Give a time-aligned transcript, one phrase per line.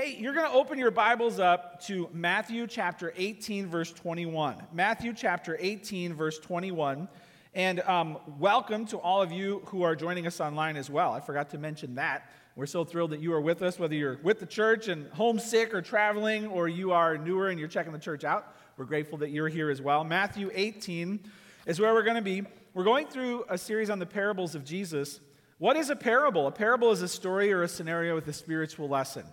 [0.00, 4.62] Hey, you're going to open your Bibles up to Matthew chapter 18, verse 21.
[4.72, 7.08] Matthew chapter 18, verse 21.
[7.52, 11.10] And um, welcome to all of you who are joining us online as well.
[11.10, 12.30] I forgot to mention that.
[12.54, 15.74] We're so thrilled that you are with us, whether you're with the church and homesick
[15.74, 18.54] or traveling, or you are newer and you're checking the church out.
[18.76, 20.04] We're grateful that you're here as well.
[20.04, 21.18] Matthew 18
[21.66, 22.44] is where we're going to be.
[22.72, 25.18] We're going through a series on the parables of Jesus.
[25.58, 26.46] What is a parable?
[26.46, 29.24] A parable is a story or a scenario with a spiritual lesson.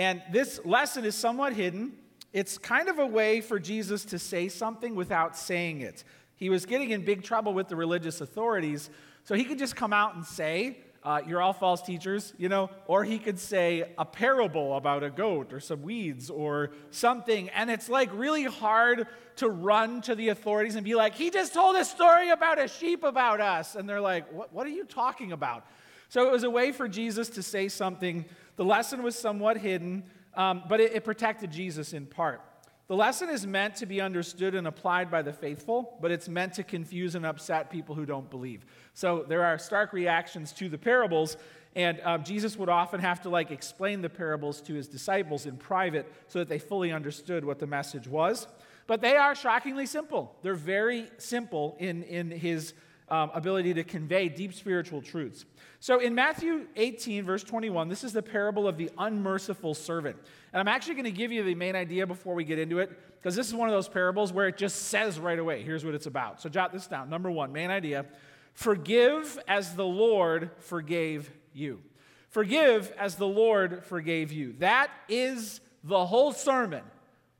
[0.00, 1.92] And this lesson is somewhat hidden.
[2.32, 6.04] It's kind of a way for Jesus to say something without saying it.
[6.36, 8.88] He was getting in big trouble with the religious authorities,
[9.24, 12.70] so he could just come out and say, uh, You're all false teachers, you know,
[12.86, 17.50] or he could say a parable about a goat or some weeds or something.
[17.50, 21.52] And it's like really hard to run to the authorities and be like, He just
[21.52, 23.74] told a story about a sheep about us.
[23.74, 25.66] And they're like, What, what are you talking about?
[26.08, 28.24] So it was a way for Jesus to say something
[28.60, 30.02] the lesson was somewhat hidden,
[30.34, 32.42] um, but it, it protected Jesus in part.
[32.88, 36.52] The lesson is meant to be understood and applied by the faithful, but it's meant
[36.56, 38.66] to confuse and upset people who don't believe.
[38.92, 41.38] So there are stark reactions to the parables,
[41.74, 45.56] and um, Jesus would often have to like explain the parables to his disciples in
[45.56, 48.46] private so that they fully understood what the message was.
[48.86, 50.36] But they are shockingly simple.
[50.42, 52.74] They're very simple in, in his
[53.10, 55.44] um, ability to convey deep spiritual truths.
[55.80, 60.16] So in Matthew 18, verse 21, this is the parable of the unmerciful servant.
[60.52, 62.90] And I'm actually going to give you the main idea before we get into it,
[63.18, 65.94] because this is one of those parables where it just says right away, here's what
[65.94, 66.40] it's about.
[66.40, 67.10] So jot this down.
[67.10, 68.06] Number one, main idea
[68.52, 71.80] forgive as the Lord forgave you.
[72.28, 74.54] Forgive as the Lord forgave you.
[74.58, 76.82] That is the whole sermon.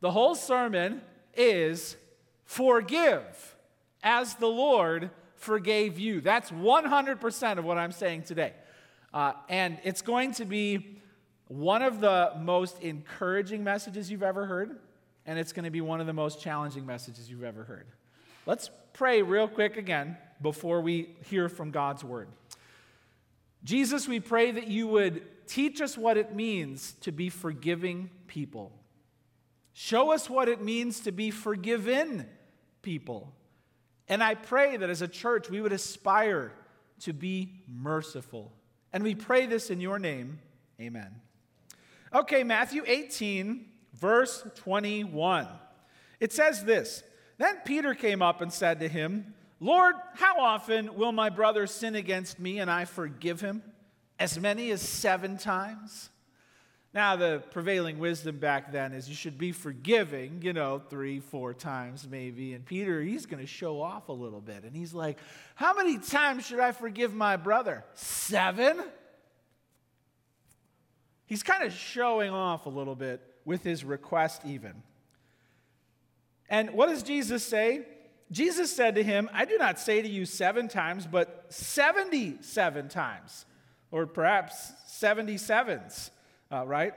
[0.01, 1.03] The whole sermon
[1.35, 1.97] is
[2.45, 3.57] forgive
[4.03, 5.11] as the Lord
[5.41, 6.21] forgave you.
[6.21, 8.53] That's 100% of what I'm saying today.
[9.13, 11.01] Uh, and it's going to be
[11.49, 14.79] one of the most encouraging messages you've ever heard,
[15.27, 17.87] and it's going to be one of the most challenging messages you've ever heard.
[18.47, 22.29] Let's pray real quick again before we hear from God's word.
[23.65, 28.73] Jesus, we pray that you would teach us what it means to be forgiving people.
[29.73, 32.27] Show us what it means to be forgiven
[32.83, 33.33] people.
[34.11, 36.53] And I pray that as a church, we would aspire
[37.03, 38.53] to be merciful.
[38.93, 40.41] And we pray this in your name.
[40.81, 41.15] Amen.
[42.13, 45.47] Okay, Matthew 18, verse 21.
[46.19, 47.05] It says this
[47.39, 51.95] Then Peter came up and said to him, Lord, how often will my brother sin
[51.95, 53.63] against me and I forgive him?
[54.19, 56.10] As many as seven times?
[56.93, 61.55] Now, the prevailing wisdom back then is you should be forgiving, you know, three, four
[61.55, 62.53] times maybe.
[62.53, 64.65] And Peter, he's going to show off a little bit.
[64.65, 65.19] And he's like,
[65.55, 67.85] How many times should I forgive my brother?
[67.95, 68.83] Seven?
[71.27, 74.83] He's kind of showing off a little bit with his request, even.
[76.49, 77.87] And what does Jesus say?
[78.33, 83.45] Jesus said to him, I do not say to you seven times, but 77 times,
[83.93, 86.11] or perhaps 77s
[86.51, 86.95] uh, right?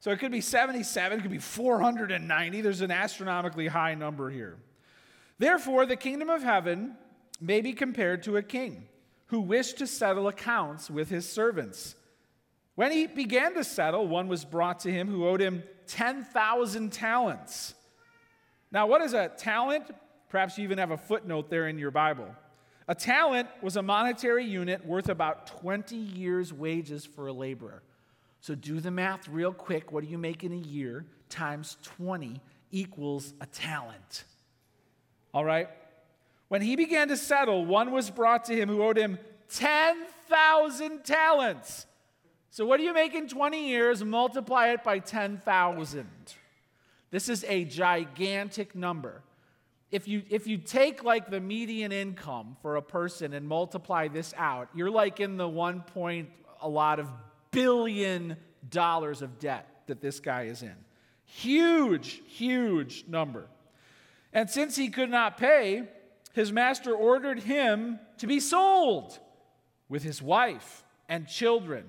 [0.00, 2.60] So it could be 77, it could be 490.
[2.60, 4.56] There's an astronomically high number here.
[5.38, 6.96] Therefore, the kingdom of heaven
[7.40, 8.86] may be compared to a king
[9.26, 11.94] who wished to settle accounts with his servants.
[12.74, 17.74] When he began to settle, one was brought to him who owed him 10,000 talents.
[18.72, 19.84] Now, what is a talent?
[20.28, 22.28] Perhaps you even have a footnote there in your Bible.
[22.88, 27.82] A talent was a monetary unit worth about 20 years' wages for a laborer.
[28.40, 29.92] So do the math real quick.
[29.92, 32.40] What do you make in a year times 20
[32.70, 34.24] equals a talent?
[35.34, 35.68] All right?
[36.48, 39.18] When he began to settle, one was brought to him who owed him
[39.54, 41.86] 10,000 talents.
[42.50, 44.02] So what do you make in 20 years?
[44.02, 46.08] Multiply it by 10,000.
[47.10, 49.22] This is a gigantic number.
[49.92, 54.32] If you, if you take like the median income for a person and multiply this
[54.36, 56.30] out, you're like in the one point
[56.60, 57.08] a lot of
[57.50, 58.36] billion
[58.68, 60.74] dollars of debt that this guy is in.
[61.24, 63.46] Huge, huge number.
[64.32, 65.88] And since he could not pay,
[66.32, 69.18] his master ordered him to be sold
[69.88, 71.84] with his wife and children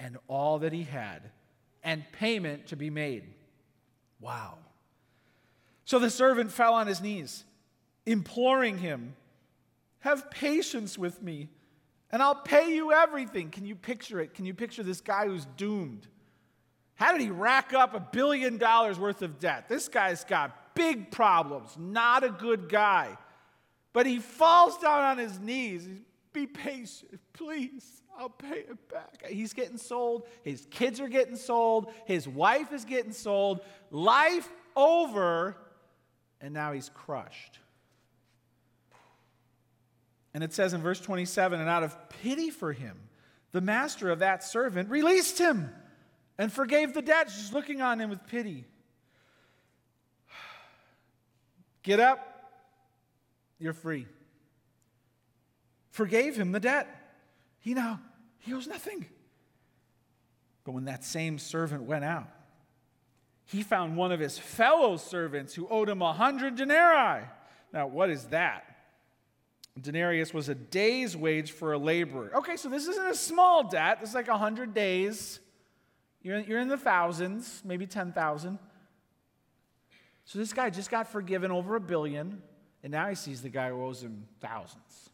[0.00, 1.30] and all that he had,
[1.82, 3.24] and payment to be made.
[4.20, 4.58] Wow.
[5.84, 7.44] So the servant fell on his knees,
[8.06, 9.14] imploring him,
[10.00, 11.48] Have patience with me
[12.14, 13.50] and I'll pay you everything.
[13.50, 14.34] Can you picture it?
[14.34, 16.06] Can you picture this guy who's doomed?
[16.94, 19.68] How did he rack up a billion dollars worth of debt?
[19.68, 23.18] This guy's got big problems, not a good guy.
[23.92, 25.88] But he falls down on his knees.
[26.32, 28.02] Be patient, please.
[28.16, 29.26] I'll pay it back.
[29.26, 30.28] He's getting sold.
[30.44, 31.92] His kids are getting sold.
[32.06, 33.58] His wife is getting sold.
[33.90, 35.56] Life over.
[36.40, 37.58] And now he's crushed.
[40.34, 42.98] And it says in verse 27 and out of pity for him,
[43.52, 45.70] the master of that servant released him
[46.36, 48.64] and forgave the debt, just looking on him with pity.
[51.84, 52.50] Get up,
[53.60, 54.06] you're free.
[55.92, 56.88] Forgave him the debt.
[57.60, 58.00] He now,
[58.40, 59.06] he owes nothing.
[60.64, 62.28] But when that same servant went out,
[63.46, 67.24] he found one of his fellow servants who owed him a hundred denarii.
[67.72, 68.73] Now, what is that?
[69.80, 72.30] Denarius was a day's wage for a laborer.
[72.36, 74.00] Okay, so this isn't a small debt.
[74.00, 75.40] This is like 100 days.
[76.22, 78.58] You're, you're in the thousands, maybe 10,000.
[80.24, 82.42] So this guy just got forgiven over a billion,
[82.82, 85.10] and now he sees the guy who owes him thousands.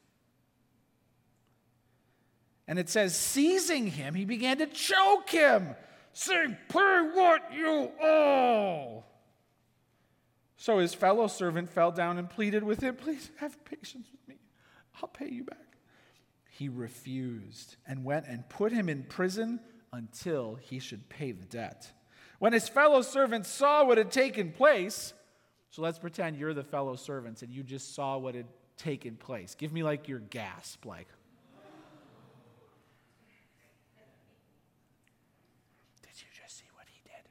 [2.68, 5.74] And it says, seizing him, he began to choke him,
[6.12, 9.04] saying, Pay what you owe.
[10.56, 14.06] So his fellow servant fell down and pleaded with him, Please have patience.
[15.02, 15.58] I'll pay you back.
[16.50, 19.60] He refused and went and put him in prison
[19.92, 21.90] until he should pay the debt.
[22.38, 25.12] When his fellow servants saw what had taken place,
[25.70, 29.54] so let's pretend you're the fellow servants and you just saw what had taken place.
[29.54, 31.08] Give me like your gasp, like.
[36.02, 37.28] Did you just see what he did?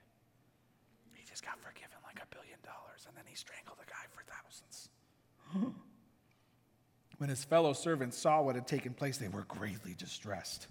[1.13, 4.23] He just got forgiven like a billion dollars and then he strangled a guy for
[4.23, 4.89] thousands.
[7.19, 10.67] When his fellow servants saw what had taken place, they were greatly distressed.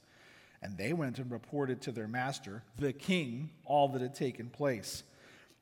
[0.62, 5.02] And they went and reported to their master, the king, all that had taken place.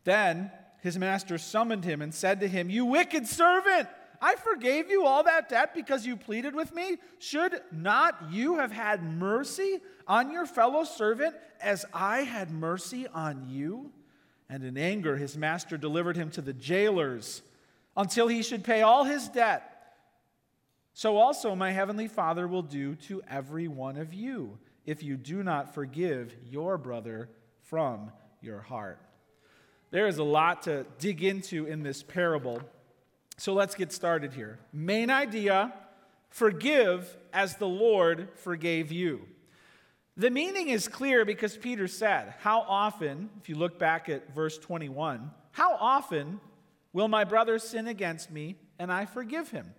[0.04, 0.50] Then
[0.80, 3.88] his master summoned him and said to him, You wicked servant!
[4.22, 6.98] I forgave you all that debt because you pleaded with me.
[7.18, 13.48] Should not you have had mercy on your fellow servant as I had mercy on
[13.50, 13.90] you?
[14.48, 17.42] And in anger, his master delivered him to the jailers
[17.96, 19.75] until he should pay all his debt.
[20.96, 24.56] So also my heavenly Father will do to every one of you
[24.86, 27.28] if you do not forgive your brother
[27.64, 28.10] from
[28.40, 28.98] your heart.
[29.90, 32.62] There is a lot to dig into in this parable.
[33.36, 34.58] So let's get started here.
[34.72, 35.74] Main idea
[36.30, 39.20] forgive as the Lord forgave you.
[40.16, 44.56] The meaning is clear because Peter said, How often, if you look back at verse
[44.56, 46.40] 21, how often
[46.94, 49.74] will my brother sin against me and I forgive him?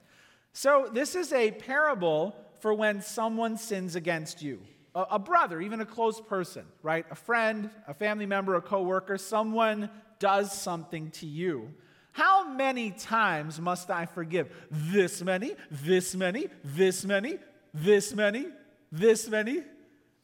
[0.54, 4.62] So, this is a parable for when someone sins against you.
[4.96, 7.06] A, a, brother, even a close person, right?
[7.12, 9.90] A friend, a family member, a coworker, someone
[10.20, 11.74] does something to you.
[12.14, 14.52] How many times must I forgive?
[14.72, 17.38] This many, this many, this many,
[17.76, 18.48] this many,
[18.92, 19.62] this many.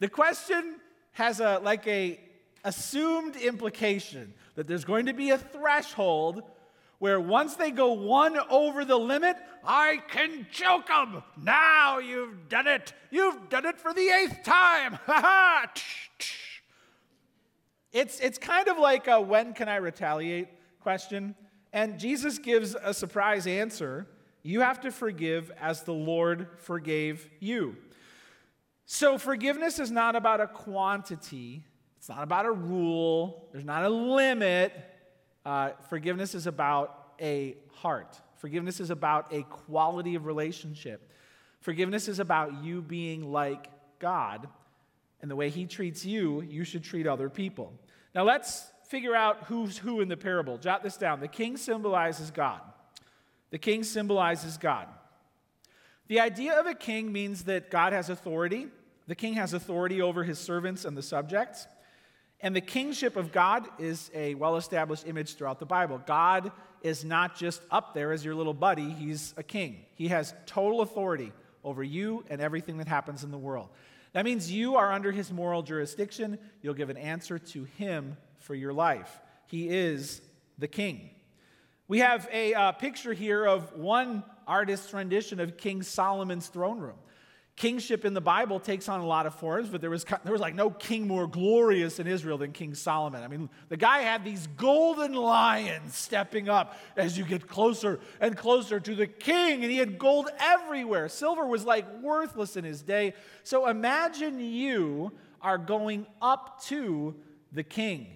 [0.00, 0.80] The question
[1.12, 2.18] has a like a
[2.64, 6.42] assumed implication that there's going to be a threshold
[7.04, 11.22] where once they go one over the limit, I can choke them.
[11.36, 12.94] Now you've done it.
[13.10, 14.98] You've done it for the eighth time.
[15.04, 15.72] Ha ha.
[17.92, 20.48] It's, it's kind of like a when can I retaliate
[20.80, 21.34] question.
[21.74, 24.06] And Jesus gives a surprise answer.
[24.42, 27.76] You have to forgive as the Lord forgave you.
[28.86, 31.64] So forgiveness is not about a quantity,
[31.98, 34.72] it's not about a rule, there's not a limit.
[35.44, 38.20] Uh, forgiveness is about a heart.
[38.36, 41.10] Forgiveness is about a quality of relationship.
[41.60, 43.68] Forgiveness is about you being like
[43.98, 44.48] God,
[45.22, 47.72] and the way He treats you, you should treat other people.
[48.14, 50.58] Now let's figure out who's who in the parable.
[50.58, 51.20] Jot this down.
[51.20, 52.60] The king symbolizes God.
[53.50, 54.88] The king symbolizes God.
[56.08, 58.68] The idea of a king means that God has authority.
[59.06, 61.66] The king has authority over his servants and the subjects.
[62.40, 66.00] And the kingship of God is a well established image throughout the Bible.
[66.04, 66.52] God
[66.84, 69.84] is not just up there as your little buddy, He's a king.
[69.94, 71.32] He has total authority
[71.64, 73.70] over you and everything that happens in the world.
[74.12, 76.38] That means you are under His moral jurisdiction.
[76.62, 79.18] You'll give an answer to Him for your life.
[79.46, 80.20] He is
[80.58, 81.10] the king.
[81.88, 86.98] We have a uh, picture here of one artist's rendition of King Solomon's throne room.
[87.56, 90.40] Kingship in the Bible takes on a lot of forms, but there was, there was
[90.40, 93.22] like no king more glorious in Israel than King Solomon.
[93.22, 98.36] I mean, the guy had these golden lions stepping up as you get closer and
[98.36, 101.08] closer to the king, and he had gold everywhere.
[101.08, 103.14] Silver was like worthless in his day.
[103.44, 107.14] So imagine you are going up to
[107.52, 108.08] the king.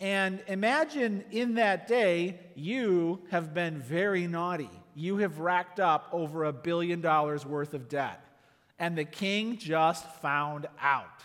[0.00, 4.70] And imagine in that day, you have been very naughty.
[4.96, 8.18] You have racked up over a billion dollars worth of debt.
[8.82, 11.22] And the king just found out.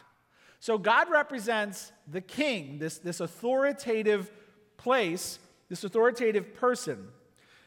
[0.60, 4.30] So God represents the king, this, this authoritative
[4.78, 7.08] place, this authoritative person.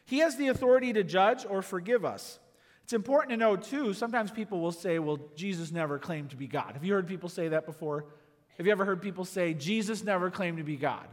[0.05, 2.39] He has the authority to judge or forgive us.
[2.85, 6.47] It's important to know, too, sometimes people will say, well, Jesus never claimed to be
[6.47, 6.75] God.
[6.75, 8.05] Have you heard people say that before?
[8.59, 11.09] Have you ever heard people say, Jesus never claimed to be God?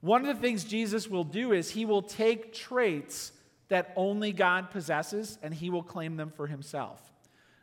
[0.00, 3.32] One of the things Jesus will do is he will take traits
[3.68, 7.12] that only God possesses and he will claim them for himself.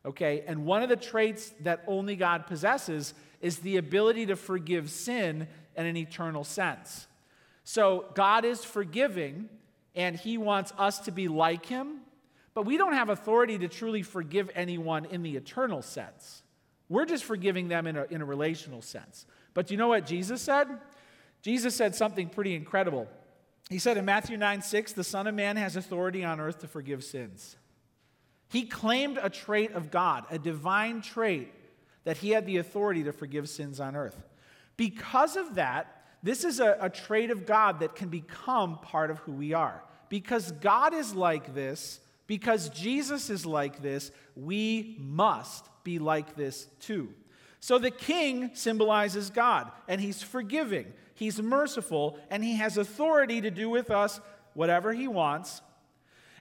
[0.06, 0.44] Okay?
[0.48, 5.48] And one of the traits that only God possesses is the ability to forgive sin
[5.76, 7.08] in an eternal sense.
[7.64, 9.50] So God is forgiving
[9.96, 12.02] and he wants us to be like him,
[12.54, 16.44] but we don't have authority to truly forgive anyone in the eternal sense.
[16.90, 19.26] We're just forgiving them in a, in a relational sense.
[19.54, 20.68] But you know what Jesus said?
[21.42, 23.08] Jesus said something pretty incredible.
[23.70, 26.68] He said in Matthew 9 6, the Son of Man has authority on earth to
[26.68, 27.56] forgive sins.
[28.50, 31.52] He claimed a trait of God, a divine trait,
[32.04, 34.24] that he had the authority to forgive sins on earth.
[34.78, 39.20] Because of that, this is a, a trait of God that can become part of
[39.20, 39.84] who we are.
[40.10, 46.68] Because God is like this, because Jesus is like this, we must be like this
[46.80, 47.10] too.
[47.60, 53.52] So the king symbolizes God, and he's forgiving, he's merciful, and he has authority to
[53.52, 54.20] do with us
[54.54, 55.62] whatever he wants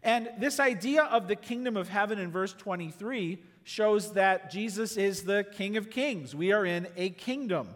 [0.02, 5.22] and this idea of the kingdom of heaven in verse 23 shows that Jesus is
[5.22, 6.34] the King of kings.
[6.34, 7.68] We are in a kingdom.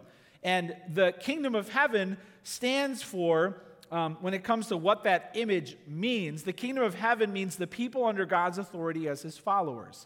[0.43, 5.77] And the kingdom of heaven stands for, um, when it comes to what that image
[5.87, 10.05] means, the kingdom of heaven means the people under God's authority as his followers.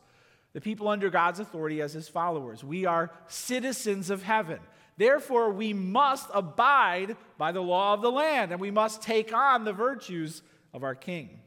[0.54, 2.64] The people under God's authority as his followers.
[2.64, 4.60] We are citizens of heaven.
[4.98, 9.64] Therefore, we must abide by the law of the land, and we must take on
[9.64, 11.40] the virtues of our king.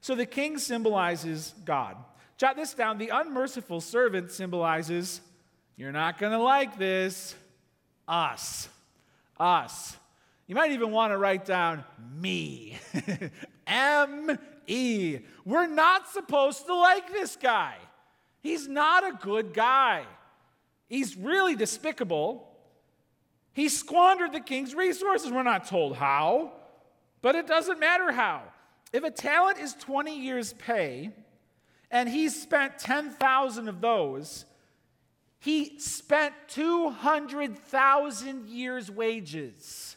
[0.00, 1.96] So the king symbolizes God.
[2.36, 5.20] Jot this down the unmerciful servant symbolizes,
[5.76, 7.34] you're not going to like this,
[8.08, 8.68] us.
[9.38, 9.96] Us.
[10.46, 12.78] You might even want to write down me.
[13.66, 15.18] M E.
[15.44, 17.76] We're not supposed to like this guy.
[18.40, 20.04] He's not a good guy.
[20.88, 22.48] He's really despicable.
[23.52, 25.30] He squandered the king's resources.
[25.30, 26.52] We're not told how,
[27.22, 28.42] but it doesn't matter how.
[28.92, 31.10] If a talent is 20 years' pay
[31.90, 34.44] and he spent 10,000 of those,
[35.38, 39.96] he spent 200,000 years' wages.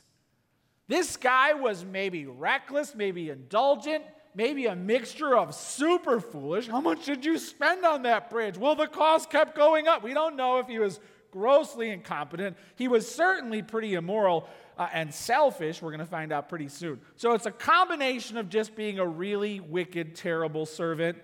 [0.88, 4.04] This guy was maybe reckless, maybe indulgent,
[4.36, 6.68] maybe a mixture of super foolish.
[6.68, 8.58] How much did you spend on that bridge?
[8.58, 10.04] Well, the cost kept going up.
[10.04, 11.00] We don't know if he was
[11.32, 12.58] grossly incompetent.
[12.76, 14.48] He was certainly pretty immoral
[14.78, 17.00] uh, and selfish, we're going to find out pretty soon.
[17.16, 21.18] So it's a combination of just being a really wicked, terrible servant.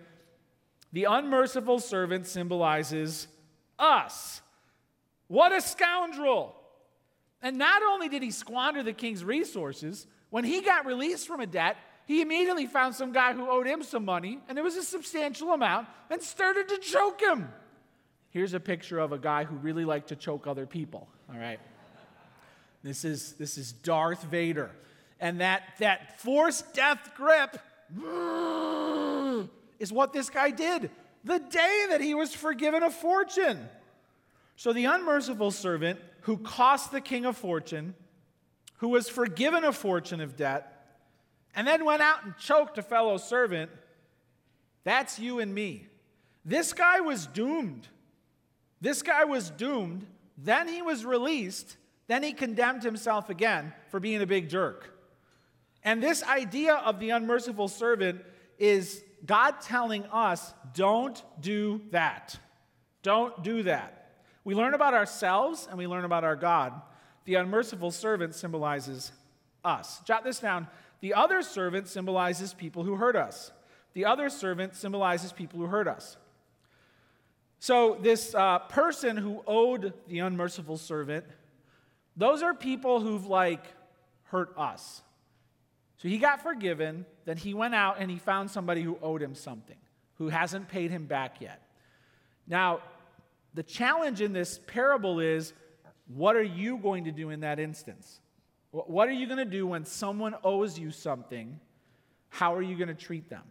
[0.94, 3.27] The unmerciful servant symbolizes
[3.77, 4.41] us.
[5.27, 6.56] What a scoundrel!
[7.41, 11.48] And not only did he squander the king's resources, when he got released from a
[11.48, 14.84] debt, he immediately found some guy who owed him some money, and it was a
[14.84, 17.50] substantial amount, and started to choke him.
[18.32, 21.60] Here's a picture of a guy who really liked to choke other people, all right?
[22.83, 24.71] This is, this is Darth Vader.
[25.19, 27.57] And that, that forced death grip
[27.93, 30.89] mm, is what this guy did
[31.24, 33.67] the day that he was forgiven a fortune.
[34.55, 37.95] So the unmerciful servant who cost the king a fortune,
[38.77, 40.75] who was forgiven a fortune of debt,
[41.55, 43.71] and then went out and choked a fellow servant,
[44.83, 45.88] that's you and me.
[46.45, 47.88] This guy was doomed.
[48.81, 50.05] This guy was doomed.
[50.38, 51.75] Then he was released
[52.10, 54.89] then he condemned himself again for being a big jerk.
[55.84, 58.22] And this idea of the unmerciful servant
[58.58, 62.36] is God telling us, don't do that.
[63.04, 64.24] Don't do that.
[64.44, 66.82] We learn about ourselves and we learn about our God.
[67.25, 69.12] The unmerciful servant symbolizes
[69.63, 70.01] us.
[70.04, 70.68] Jot this down.
[71.01, 73.51] The other servant symbolizes people who hurt us.
[73.94, 76.18] The other servant symbolizes people who hurt us.
[77.60, 81.25] So, this uh, person who owed the unmerciful servant
[82.19, 83.63] those are people who've like
[84.23, 85.01] hurt us.
[85.97, 89.35] So he got forgiven, then he went out and he found somebody who owed him
[89.35, 89.77] something,
[90.15, 91.61] who hasn't paid him back yet.
[92.45, 92.81] Now,
[93.53, 95.53] the challenge in this parable is
[96.13, 98.19] what are you going to do in that instance?
[98.71, 101.59] What are you going to do when someone owes you something?
[102.27, 103.43] How are you going to treat them?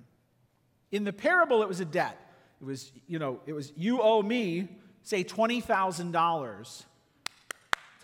[0.92, 2.18] In the parable, it was a debt.
[2.60, 4.68] It was, you know, it was you owe me,
[5.02, 6.84] say, $20,000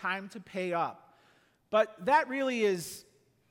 [0.05, 1.17] time to pay up.
[1.71, 3.07] But that really is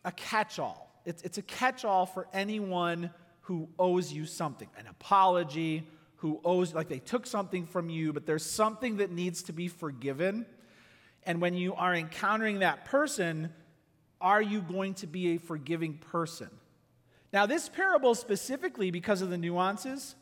[0.05, 1.01] a catch all.
[1.03, 3.09] It's, it's a catch all for anyone
[3.41, 8.27] who owes you something an apology, who owes, like they took something from you, but
[8.27, 10.45] there's something that needs to be forgiven.
[11.23, 13.51] And when you are encountering that person,
[14.21, 16.51] are you going to be a forgiving person?
[17.33, 20.15] Now, this parable specifically, because of the nuances,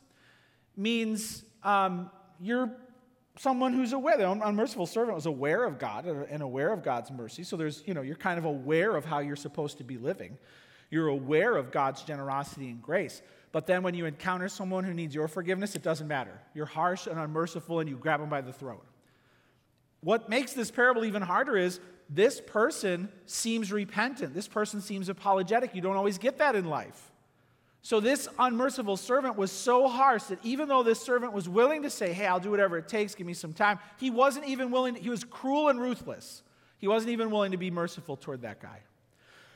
[0.77, 2.09] means um,
[2.39, 2.71] you're
[3.37, 4.17] someone who's aware.
[4.17, 7.43] The unmerciful servant was aware of God and aware of God's mercy.
[7.43, 10.37] So there's, you know, you're kind of aware of how you're supposed to be living.
[10.89, 13.21] You're aware of God's generosity and grace.
[13.51, 16.39] But then when you encounter someone who needs your forgiveness, it doesn't matter.
[16.53, 18.85] You're harsh and unmerciful and you grab them by the throat.
[20.01, 24.33] What makes this parable even harder is this person seems repentant.
[24.33, 25.75] This person seems apologetic.
[25.75, 27.10] You don't always get that in life.
[27.83, 31.89] So, this unmerciful servant was so harsh that even though this servant was willing to
[31.89, 34.95] say, Hey, I'll do whatever it takes, give me some time, he wasn't even willing,
[34.95, 36.43] to, he was cruel and ruthless.
[36.77, 38.81] He wasn't even willing to be merciful toward that guy.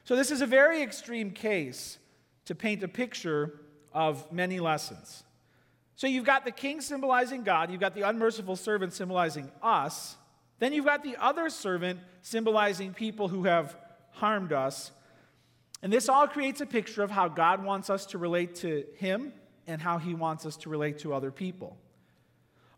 [0.05, 1.99] So, this is a very extreme case
[2.45, 3.59] to paint a picture
[3.93, 5.23] of many lessons.
[5.95, 10.15] So, you've got the king symbolizing God, you've got the unmerciful servant symbolizing us,
[10.57, 13.75] then you've got the other servant symbolizing people who have
[14.13, 14.91] harmed us.
[15.81, 19.33] And this all creates a picture of how God wants us to relate to Him
[19.67, 21.77] and how He wants us to relate to other people.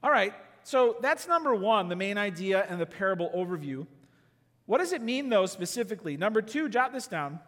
[0.03, 3.87] All right, so that's number one, the main idea and the parable overview.
[4.65, 6.17] What does it mean, though, specifically?
[6.17, 7.39] Number two, jot this down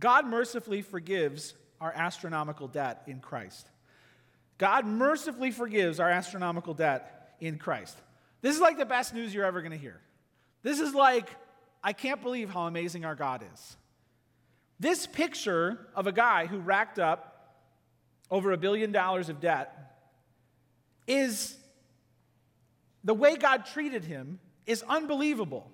[0.00, 3.68] God mercifully forgives our astronomical debt in Christ.
[4.58, 7.96] God mercifully forgives our astronomical debt in Christ.
[8.40, 10.00] This is like the best news you're ever going to hear.
[10.62, 11.28] This is like,
[11.82, 13.76] I can't believe how amazing our God is.
[14.82, 17.54] This picture of a guy who racked up
[18.32, 19.94] over a billion dollars of debt
[21.06, 21.56] is
[23.04, 25.70] the way God treated him is unbelievable.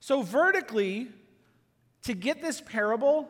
[0.00, 1.08] So, vertically,
[2.04, 3.28] to get this parable,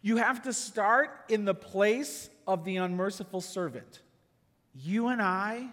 [0.00, 4.00] you have to start in the place of the unmerciful servant.
[4.74, 5.66] You and I,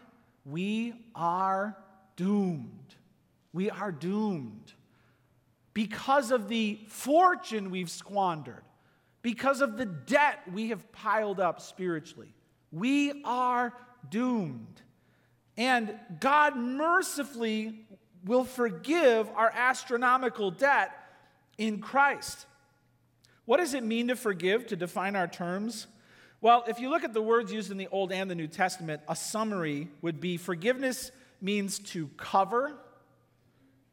[0.44, 1.78] we are
[2.18, 2.96] doomed.
[3.54, 4.74] We are doomed
[5.78, 8.64] because of the fortune we've squandered,
[9.22, 12.34] because of the debt we have piled up spiritually.
[12.72, 13.72] We are
[14.10, 14.82] doomed.
[15.56, 17.86] And God mercifully
[18.26, 20.90] will forgive our astronomical debt
[21.60, 22.48] in Christ.
[23.46, 25.86] What does it mean to forgive, to define our terms?
[26.42, 29.04] Well, if you look at the words used in the Old and the New Testament,
[29.08, 32.74] a summary would be forgiveness means to cover,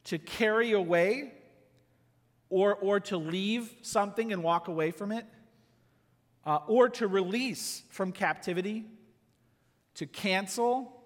[0.05, 1.33] to carry away,
[2.55, 5.25] or, or to leave something and walk away from it,
[6.45, 8.85] uh, or to release from captivity,
[9.95, 11.03] to cancel.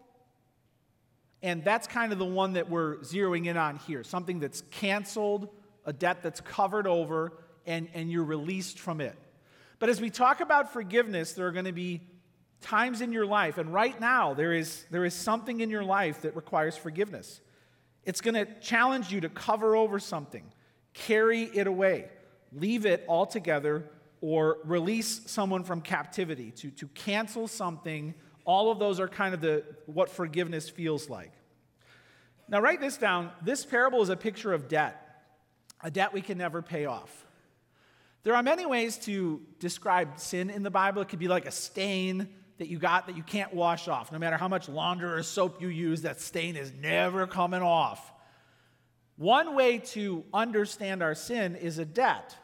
[1.41, 5.49] And that's kind of the one that we're zeroing in on here something that's canceled,
[5.85, 7.33] a debt that's covered over,
[7.65, 9.17] and, and you're released from it.
[9.79, 12.01] But as we talk about forgiveness, there are going to be
[12.61, 16.21] times in your life, and right now, there is, there is something in your life
[16.21, 17.41] that requires forgiveness.
[18.03, 20.43] It's going to challenge you to cover over something
[21.07, 22.09] carry it away,
[22.53, 23.89] leave it altogether,
[24.21, 28.13] or release someone from captivity, to, to cancel something.
[28.45, 31.31] All of those are kind of the, what forgiveness feels like.
[32.49, 33.31] Now, write this down.
[33.41, 35.23] This parable is a picture of debt,
[35.81, 37.25] a debt we can never pay off.
[38.23, 41.01] There are many ways to describe sin in the Bible.
[41.01, 44.11] It could be like a stain that you got that you can't wash off.
[44.11, 48.11] No matter how much laundry or soap you use, that stain is never coming off.
[49.19, 52.37] One way to understand our sin is a debt.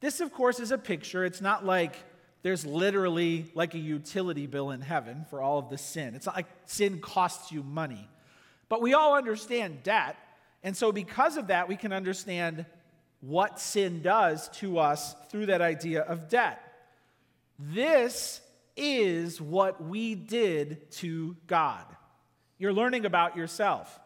[0.00, 1.22] This, of course, is a picture.
[1.22, 1.96] It's not like
[2.40, 6.14] there's literally like a utility bill in heaven for all of the sin.
[6.14, 8.08] It's not like sin costs you money.
[8.70, 10.16] But we all understand debt.
[10.62, 12.64] And so, because of that, we can understand
[13.20, 16.58] what sin does to us through that idea of debt.
[17.58, 18.40] This
[18.78, 21.84] is what we did to God.
[22.56, 24.00] You're learning about yourself.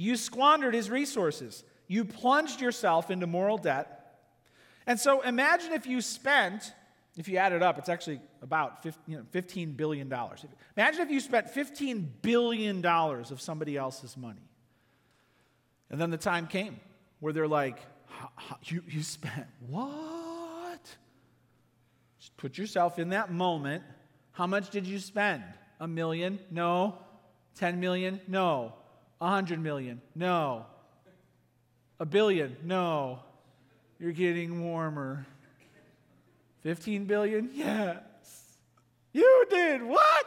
[0.00, 1.62] You squandered his resources.
[1.86, 4.16] You plunged yourself into moral debt.
[4.86, 6.72] And so imagine if you spent,
[7.18, 10.10] if you add it up, it's actually about $15 billion.
[10.10, 14.40] Imagine if you spent $15 billion of somebody else's money.
[15.90, 16.80] And then the time came
[17.18, 17.76] where they're like,
[18.64, 20.96] you, you spent what?
[22.18, 23.84] Just put yourself in that moment.
[24.32, 25.44] How much did you spend?
[25.78, 26.38] A million?
[26.50, 26.96] No.
[27.56, 28.18] 10 million?
[28.26, 28.72] No.
[29.20, 30.00] 100 million?
[30.14, 30.66] No.
[31.98, 32.56] A billion?
[32.64, 33.20] No.
[33.98, 35.26] You're getting warmer.
[36.62, 37.50] 15 billion?
[37.54, 38.02] Yes.
[39.12, 39.82] You did.
[39.82, 40.26] What?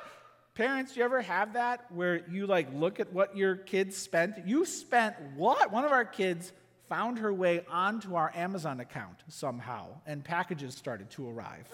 [0.55, 4.45] Parents, you ever have that where you like look at what your kids spent?
[4.45, 5.71] You spent what?
[5.71, 6.51] One of our kids
[6.89, 11.67] found her way onto our Amazon account somehow, and packages started to arrive.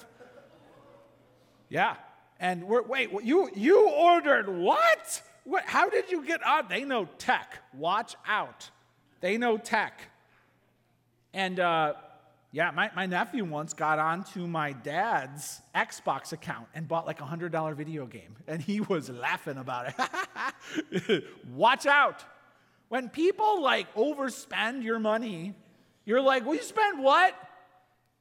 [1.68, 1.96] Yeah.
[2.40, 5.22] And we're, wait, you, you ordered what?
[5.44, 5.66] What?
[5.66, 6.68] How did you get on?
[6.70, 7.58] They know tech.
[7.74, 8.70] Watch out.
[9.22, 10.02] They know tech.
[11.34, 11.94] And uh,
[12.52, 17.24] yeah, my, my nephew once got onto my dad's Xbox account and bought like a
[17.24, 18.36] $100 video game.
[18.48, 19.94] And he was laughing about
[20.82, 21.24] it.
[21.54, 22.24] Watch out.
[22.88, 25.54] When people like overspend your money,
[26.06, 27.36] you're like, well, you spend what?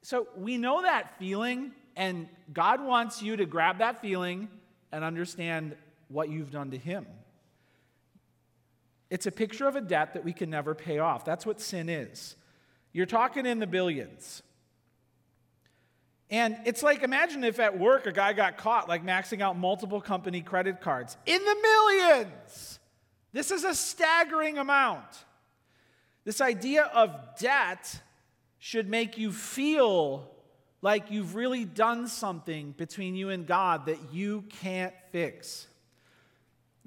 [0.03, 4.47] So we know that feeling, and God wants you to grab that feeling
[4.91, 5.75] and understand
[6.09, 7.05] what you've done to Him.
[9.09, 11.25] It's a picture of a debt that we can never pay off.
[11.25, 12.35] That's what sin is.
[12.91, 14.43] You're talking in the billions.
[16.29, 19.99] And it's like imagine if at work a guy got caught like maxing out multiple
[19.99, 22.79] company credit cards in the millions.
[23.31, 25.05] This is a staggering amount.
[26.25, 28.01] This idea of debt
[28.59, 30.29] should make you feel
[30.81, 35.67] like you've really done something between you and God that you can't fix.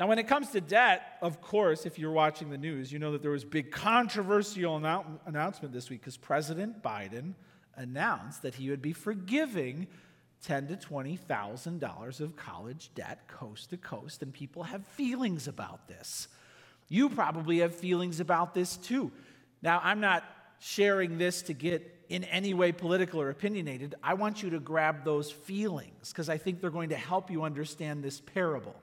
[0.03, 3.12] Now, when it comes to debt, of course, if you're watching the news, you know
[3.12, 7.35] that there was big controversial annou- announcement this week because President Biden
[7.77, 9.87] announced that he would be forgiving
[10.45, 15.47] ten to twenty thousand dollars of college debt coast to coast, and people have feelings
[15.47, 16.27] about this.
[16.88, 19.12] You probably have feelings about this too.
[19.62, 20.25] Now, I'm not
[20.59, 23.95] sharing this to get in any way political or opinionated.
[24.03, 27.45] I want you to grab those feelings because I think they're going to help you
[27.45, 28.75] understand this parable.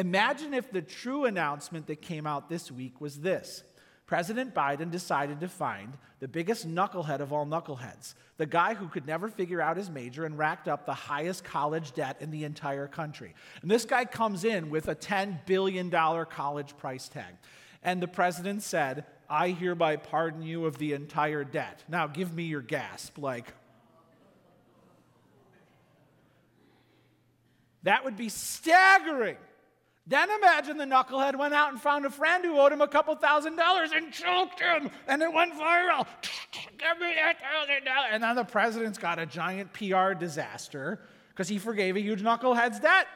[0.00, 3.62] Imagine if the true announcement that came out this week was this
[4.06, 9.06] President Biden decided to find the biggest knucklehead of all knuckleheads, the guy who could
[9.06, 12.86] never figure out his major and racked up the highest college debt in the entire
[12.86, 13.34] country.
[13.60, 17.34] And this guy comes in with a $10 billion college price tag.
[17.82, 21.84] And the president said, I hereby pardon you of the entire debt.
[21.88, 23.18] Now give me your gasp.
[23.18, 23.52] Like,
[27.82, 29.36] that would be staggering.
[30.10, 33.14] Then imagine the knucklehead went out and found a friend who owed him a couple
[33.14, 36.04] thousand dollars and choked him, and it went viral.
[36.52, 38.08] Give me that thousand dollars.
[38.10, 42.80] And then the president's got a giant PR disaster because he forgave a huge knucklehead's
[42.80, 43.06] debt.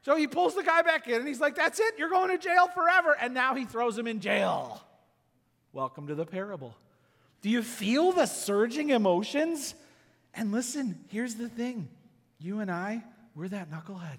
[0.00, 2.38] So he pulls the guy back in and he's like, That's it, you're going to
[2.38, 3.14] jail forever.
[3.20, 4.82] And now he throws him in jail.
[5.74, 6.74] Welcome to the parable.
[7.42, 9.74] Do you feel the surging emotions?
[10.32, 11.90] And listen, here's the thing
[12.38, 14.16] you and I, we're that knucklehead.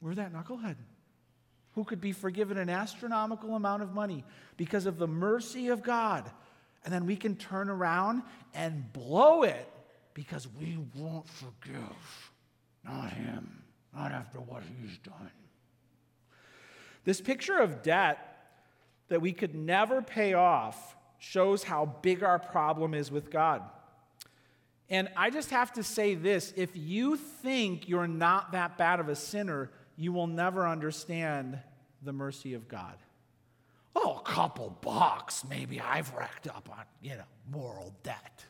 [0.00, 0.76] We're that knucklehead
[1.74, 4.24] who could be forgiven an astronomical amount of money
[4.56, 6.28] because of the mercy of God.
[6.84, 8.22] And then we can turn around
[8.54, 9.68] and blow it
[10.14, 12.32] because we won't forgive.
[12.84, 13.62] Not him,
[13.94, 15.30] not after what he's done.
[17.04, 18.36] This picture of debt
[19.08, 23.62] that we could never pay off shows how big our problem is with God.
[24.88, 29.08] And I just have to say this if you think you're not that bad of
[29.08, 31.58] a sinner, you will never understand
[32.02, 32.96] the mercy of God.
[33.94, 38.44] Oh, a couple bucks, maybe I've racked up on, you know, moral debt.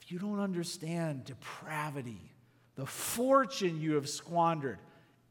[0.00, 2.32] If you don't understand depravity,
[2.76, 4.78] the fortune you have squandered,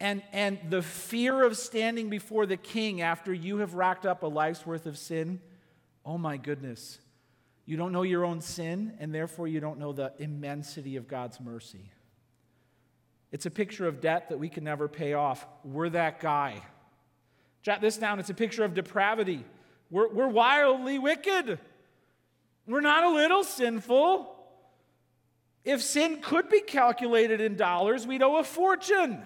[0.01, 4.27] and, and the fear of standing before the king after you have racked up a
[4.27, 5.39] life's worth of sin,
[6.05, 6.99] oh my goodness.
[7.65, 11.39] You don't know your own sin, and therefore you don't know the immensity of God's
[11.39, 11.91] mercy.
[13.31, 15.45] It's a picture of debt that we can never pay off.
[15.63, 16.61] We're that guy.
[17.61, 18.19] Jot this down.
[18.19, 19.45] It's a picture of depravity.
[19.89, 21.59] We're, we're wildly wicked.
[22.67, 24.35] We're not a little sinful.
[25.63, 29.21] If sin could be calculated in dollars, we'd owe a fortune.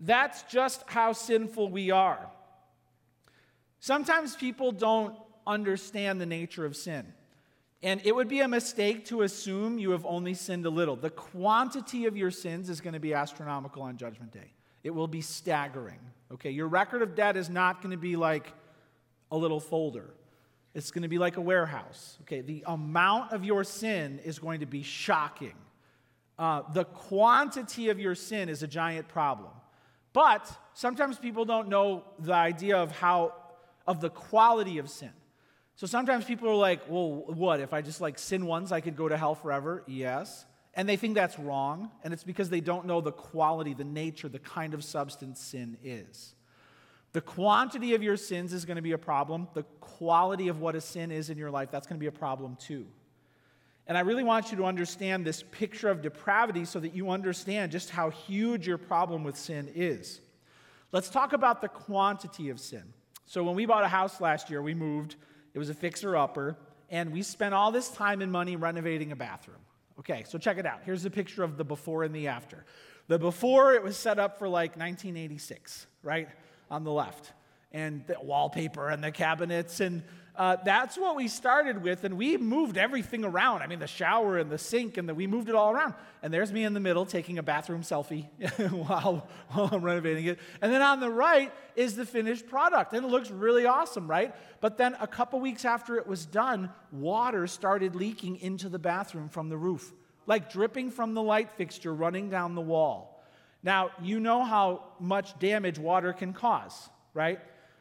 [0.00, 2.30] That's just how sinful we are.
[3.80, 5.14] Sometimes people don't
[5.46, 7.12] understand the nature of sin.
[7.82, 10.96] And it would be a mistake to assume you have only sinned a little.
[10.96, 14.52] The quantity of your sins is going to be astronomical on Judgment Day.
[14.82, 16.00] It will be staggering.
[16.32, 18.52] Okay, your record of debt is not going to be like
[19.30, 20.10] a little folder.
[20.74, 22.18] It's going to be like a warehouse.
[22.22, 25.54] Okay, the amount of your sin is going to be shocking.
[26.38, 29.50] Uh, the quantity of your sin is a giant problem.
[30.12, 33.34] But sometimes people don't know the idea of how,
[33.86, 35.12] of the quality of sin.
[35.78, 37.60] So sometimes people are like, well, what?
[37.60, 39.84] If I just like sin once, I could go to hell forever?
[39.86, 40.44] Yes.
[40.74, 41.92] And they think that's wrong.
[42.02, 45.78] And it's because they don't know the quality, the nature, the kind of substance sin
[45.84, 46.34] is.
[47.12, 49.46] The quantity of your sins is going to be a problem.
[49.54, 52.12] The quality of what a sin is in your life, that's going to be a
[52.12, 52.84] problem too.
[53.86, 57.70] And I really want you to understand this picture of depravity so that you understand
[57.70, 60.20] just how huge your problem with sin is.
[60.90, 62.82] Let's talk about the quantity of sin.
[63.26, 65.14] So, when we bought a house last year, we moved
[65.54, 66.56] it was a fixer upper,
[66.90, 69.58] and we spent all this time and money renovating a bathroom.
[69.98, 70.80] Okay, so check it out.
[70.84, 72.64] Here's a picture of the before and the after.
[73.08, 76.28] The before, it was set up for like 1986, right?
[76.70, 77.32] On the left.
[77.72, 79.80] And the wallpaper and the cabinets.
[79.80, 80.02] And
[80.38, 82.04] uh, that's what we started with.
[82.04, 83.60] And we moved everything around.
[83.60, 85.94] I mean, the shower and the sink, and the, we moved it all around.
[86.22, 88.28] And there's me in the middle taking a bathroom selfie
[88.86, 90.38] while, while I'm renovating it.
[90.62, 92.94] And then on the right is the finished product.
[92.94, 94.34] And it looks really awesome, right?
[94.60, 99.28] But then a couple weeks after it was done, water started leaking into the bathroom
[99.28, 99.92] from the roof
[100.28, 103.24] like dripping from the light fixture running down the wall.
[103.62, 107.40] Now, you know how much damage water can cause, right?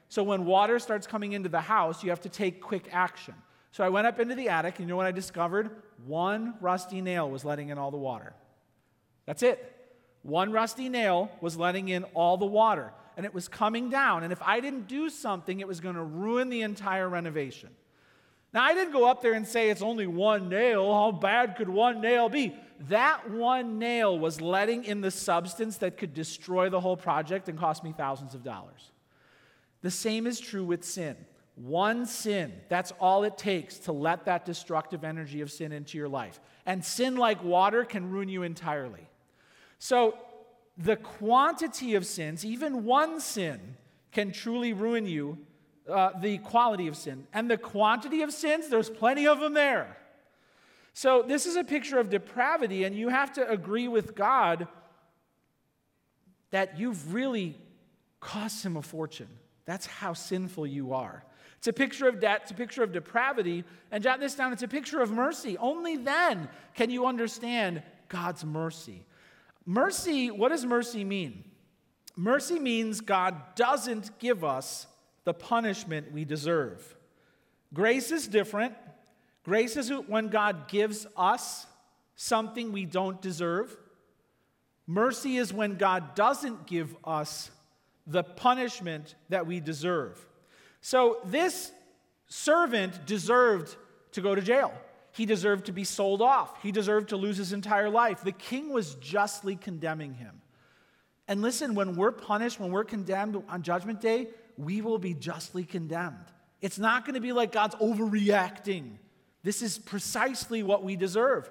[0.09, 3.33] So when water starts coming into the house, you have to take quick action.
[3.71, 5.69] So I went up into the attic, and you know what I discovered?
[6.05, 8.33] One rusty nail was letting in all the water.
[9.25, 9.73] That's it.
[10.23, 14.23] One rusty nail was letting in all the water, and it was coming down.
[14.23, 17.69] And if I didn't do something, it was going to ruin the entire renovation.
[18.53, 20.93] Now, I didn't go up there and say it's only one nail.
[20.93, 22.55] How bad could one nail be?
[22.87, 27.59] That one nail was letting in the substance that could destroy the whole project and
[27.59, 28.91] cost me thousands of dollars.
[29.81, 31.15] The same is true with sin.
[31.55, 36.07] One sin, that's all it takes to let that destructive energy of sin into your
[36.07, 36.39] life.
[36.67, 39.07] And sin, like water, can ruin you entirely.
[39.79, 40.15] So,
[40.77, 43.75] the quantity of sins, even one sin,
[44.11, 45.39] can truly ruin you
[45.89, 47.25] uh, the quality of sin.
[47.33, 49.97] And the quantity of sins, there's plenty of them there.
[50.93, 54.67] So, this is a picture of depravity, and you have to agree with God
[56.51, 57.55] that you've really
[58.19, 59.29] cost him a fortune.
[59.67, 61.23] That's how sinful you are.
[61.59, 64.63] It's a picture of debt, it's a picture of depravity, and jot this down it's
[64.63, 65.57] a picture of mercy.
[65.59, 69.03] Only then can you understand God's mercy.
[69.65, 71.43] Mercy, what does mercy mean?
[72.15, 74.87] Mercy means God doesn't give us
[75.25, 76.95] the punishment we deserve.
[77.73, 78.73] Grace is different.
[79.43, 81.67] Grace is when God gives us
[82.15, 83.75] something we don't deserve.
[84.87, 87.51] Mercy is when God doesn't give us
[88.07, 90.25] the punishment that we deserve.
[90.81, 91.71] So this
[92.27, 93.75] servant deserved
[94.13, 94.73] to go to jail.
[95.11, 96.61] He deserved to be sold off.
[96.63, 98.23] He deserved to lose his entire life.
[98.23, 100.41] The king was justly condemning him.
[101.27, 105.65] And listen, when we're punished, when we're condemned on Judgment Day, we will be justly
[105.65, 106.25] condemned.
[106.61, 108.97] It's not going to be like God's overreacting.
[109.43, 111.49] This is precisely what we deserve.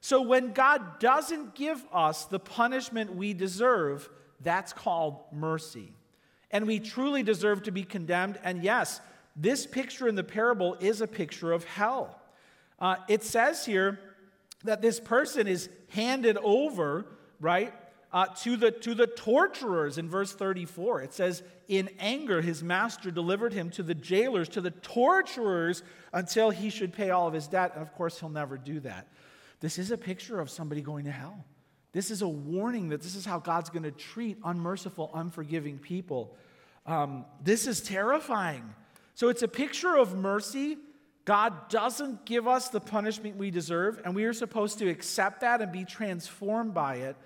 [0.00, 4.08] So when God doesn't give us the punishment we deserve,
[4.44, 5.92] that's called mercy.
[6.50, 8.38] And we truly deserve to be condemned.
[8.44, 9.00] And yes,
[9.34, 12.20] this picture in the parable is a picture of hell.
[12.78, 13.98] Uh, it says here
[14.62, 17.06] that this person is handed over,
[17.40, 17.72] right,
[18.12, 21.02] uh, to, the, to the torturers in verse 34.
[21.02, 26.50] It says, In anger, his master delivered him to the jailers, to the torturers, until
[26.50, 27.72] he should pay all of his debt.
[27.74, 29.08] And of course, he'll never do that.
[29.58, 31.44] This is a picture of somebody going to hell.
[31.94, 36.36] This is a warning that this is how God's going to treat unmerciful, unforgiving people.
[36.86, 38.74] Um, this is terrifying.
[39.14, 40.76] So it's a picture of mercy.
[41.24, 45.62] God doesn't give us the punishment we deserve, and we are supposed to accept that
[45.62, 47.16] and be transformed by it.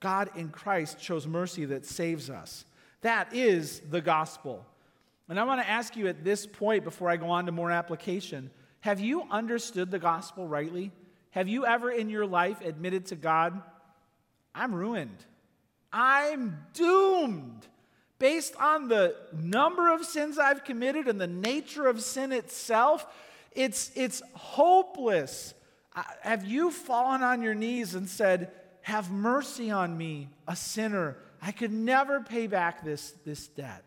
[0.00, 2.64] God in Christ shows mercy that saves us.
[3.02, 4.66] That is the gospel.
[5.28, 7.70] And I want to ask you at this point, before I go on to more
[7.70, 10.90] application, have you understood the gospel rightly?
[11.30, 13.62] Have you ever in your life admitted to God,
[14.56, 15.24] I'm ruined?
[15.92, 17.66] I'm doomed.
[18.18, 23.06] Based on the number of sins I've committed and the nature of sin itself,
[23.52, 25.52] it's, it's hopeless.
[25.94, 31.16] Uh, have you fallen on your knees and said, have mercy on me, a sinner.
[31.42, 33.84] I could never pay back this, this debt.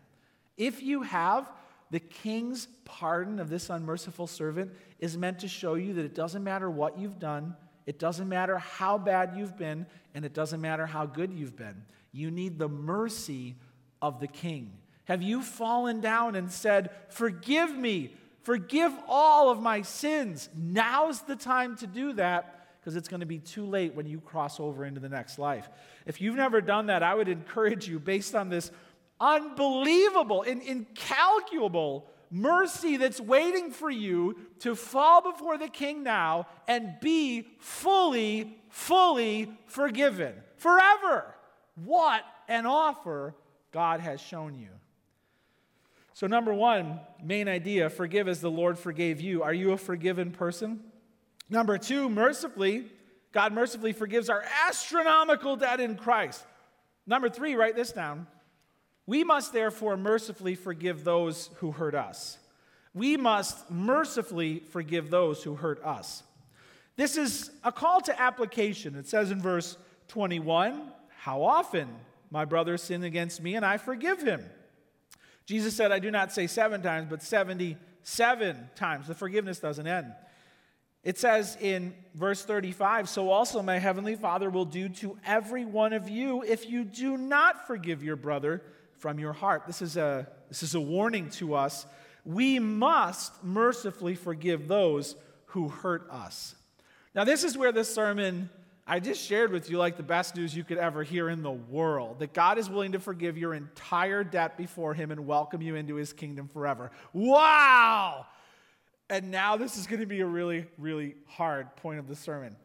[0.56, 1.50] If you have,
[1.90, 6.44] the king's pardon of this unmerciful servant is meant to show you that it doesn't
[6.44, 7.56] matter what you've done,
[7.90, 11.82] it doesn't matter how bad you've been, and it doesn't matter how good you've been.
[12.12, 13.56] You need the mercy
[14.00, 14.70] of the king.
[15.06, 20.48] Have you fallen down and said, Forgive me, forgive all of my sins?
[20.56, 24.20] Now's the time to do that because it's going to be too late when you
[24.20, 25.68] cross over into the next life.
[26.06, 28.70] If you've never done that, I would encourage you, based on this
[29.18, 36.94] unbelievable and incalculable mercy that's waiting for you to fall before the king now and
[37.00, 41.34] be fully, fully forgiven forever.
[41.74, 43.34] What an offer
[43.72, 44.68] God has shown you.
[46.12, 49.42] So, number one, main idea forgive as the Lord forgave you.
[49.42, 50.80] Are you a forgiven person?
[51.48, 52.86] Number two, mercifully,
[53.32, 56.44] God mercifully forgives our astronomical debt in Christ.
[57.06, 58.26] Number three, write this down.
[59.10, 62.38] We must therefore mercifully forgive those who hurt us.
[62.94, 66.22] We must mercifully forgive those who hurt us.
[66.94, 68.94] This is a call to application.
[68.94, 71.88] It says in verse 21 How often
[72.30, 74.44] my brother sinned against me and I forgive him?
[75.44, 79.08] Jesus said, I do not say seven times, but 77 times.
[79.08, 80.14] The forgiveness doesn't end.
[81.02, 85.94] It says in verse 35 So also my heavenly Father will do to every one
[85.94, 88.62] of you if you do not forgive your brother
[89.00, 89.64] from your heart.
[89.66, 91.86] This is a, this is a warning to us.
[92.24, 96.54] We must mercifully forgive those who hurt us.
[97.14, 98.50] Now, this is where this sermon
[98.86, 101.50] I just shared with you like the best news you could ever hear in the
[101.52, 105.76] world that God is willing to forgive your entire debt before Him and welcome you
[105.76, 106.90] into His kingdom forever.
[107.12, 108.26] Wow!
[109.08, 112.56] And now this is going to be a really, really hard point of the sermon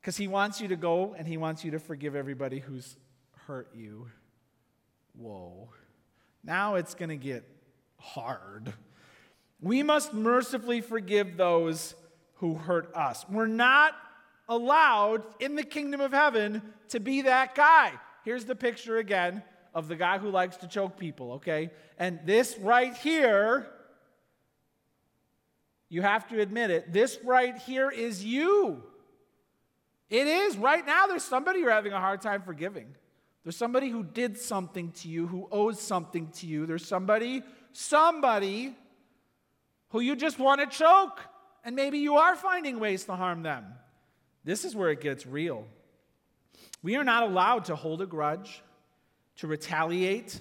[0.00, 2.96] because He wants you to go and He wants you to forgive everybody who's
[3.46, 4.06] hurt you.
[5.16, 5.68] Whoa.
[6.44, 7.44] Now it's going to get
[7.98, 8.72] hard.
[9.60, 11.94] We must mercifully forgive those
[12.34, 13.24] who hurt us.
[13.28, 13.94] We're not
[14.48, 17.92] allowed in the kingdom of heaven to be that guy.
[18.24, 19.42] Here's the picture again
[19.74, 21.70] of the guy who likes to choke people, okay?
[21.98, 23.66] And this right here,
[25.88, 28.82] you have to admit it, this right here is you.
[30.08, 30.56] It is.
[30.56, 32.94] Right now, there's somebody you're having a hard time forgiving.
[33.46, 36.66] There's somebody who did something to you, who owes something to you.
[36.66, 38.74] There's somebody, somebody
[39.90, 41.20] who you just want to choke.
[41.62, 43.64] And maybe you are finding ways to harm them.
[44.42, 45.64] This is where it gets real.
[46.82, 48.64] We are not allowed to hold a grudge,
[49.36, 50.40] to retaliate,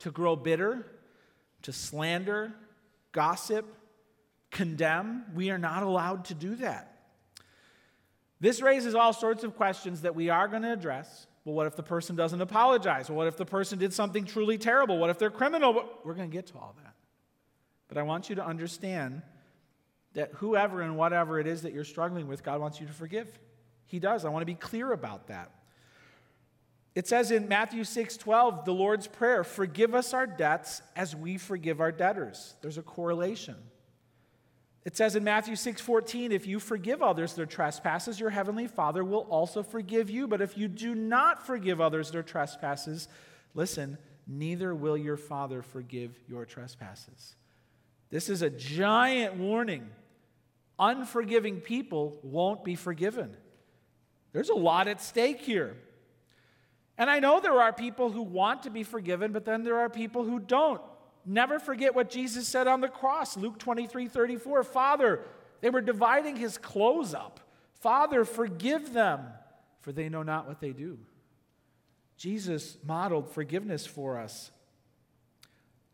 [0.00, 0.84] to grow bitter,
[1.62, 2.52] to slander,
[3.12, 3.72] gossip,
[4.50, 5.26] condemn.
[5.32, 6.92] We are not allowed to do that.
[8.40, 11.28] This raises all sorts of questions that we are going to address.
[11.46, 13.08] Well, what if the person doesn't apologize?
[13.08, 14.98] Well, what if the person did something truly terrible?
[14.98, 15.88] What if they're criminal?
[16.02, 16.94] We're going to get to all that.
[17.86, 19.22] But I want you to understand
[20.14, 23.38] that whoever and whatever it is that you're struggling with, God wants you to forgive.
[23.84, 24.24] He does.
[24.24, 25.52] I want to be clear about that.
[26.96, 31.38] It says in Matthew 6 12, the Lord's Prayer, forgive us our debts as we
[31.38, 32.56] forgive our debtors.
[32.60, 33.54] There's a correlation.
[34.86, 39.02] It says in Matthew 6 14, if you forgive others their trespasses, your heavenly Father
[39.02, 40.28] will also forgive you.
[40.28, 43.08] But if you do not forgive others their trespasses,
[43.52, 47.34] listen, neither will your Father forgive your trespasses.
[48.10, 49.88] This is a giant warning.
[50.78, 53.36] Unforgiving people won't be forgiven.
[54.32, 55.76] There's a lot at stake here.
[56.96, 59.90] And I know there are people who want to be forgiven, but then there are
[59.90, 60.80] people who don't.
[61.26, 64.62] Never forget what Jesus said on the cross, Luke 23 34.
[64.62, 65.20] Father,
[65.60, 67.40] they were dividing his clothes up.
[67.80, 69.20] Father, forgive them,
[69.80, 70.98] for they know not what they do.
[72.16, 74.52] Jesus modeled forgiveness for us.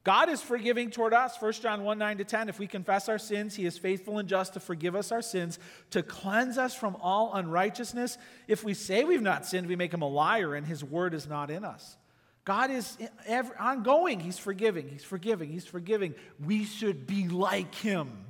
[0.05, 1.41] God is forgiving toward us.
[1.41, 2.49] 1 John 1 9 to 10.
[2.49, 5.59] If we confess our sins, he is faithful and just to forgive us our sins,
[5.91, 8.19] to cleanse us from all unrighteousness.
[8.49, 11.29] If we say we've not sinned, we make him a liar, and his word is
[11.29, 11.97] not in us.
[12.45, 14.19] God is ever, ongoing.
[14.19, 14.89] He's forgiving.
[14.89, 15.51] He's forgiving.
[15.51, 16.15] He's forgiving.
[16.45, 18.25] We should be like him.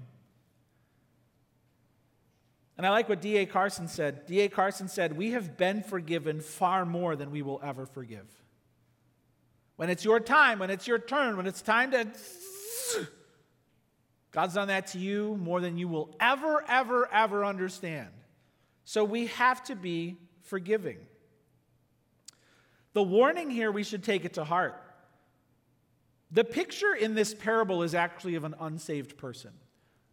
[2.76, 3.46] And I like what D.A.
[3.46, 4.26] Carson said.
[4.26, 4.48] D.A.
[4.48, 8.26] Carson said, We have been forgiven far more than we will ever forgive.
[9.76, 12.06] When it's your time, when it's your turn, when it's time to.
[14.32, 18.08] God's done that to you more than you will ever, ever, ever understand.
[18.84, 20.98] So we have to be forgiving.
[22.94, 24.80] The warning here, we should take it to heart.
[26.30, 29.50] The picture in this parable is actually of an unsaved person.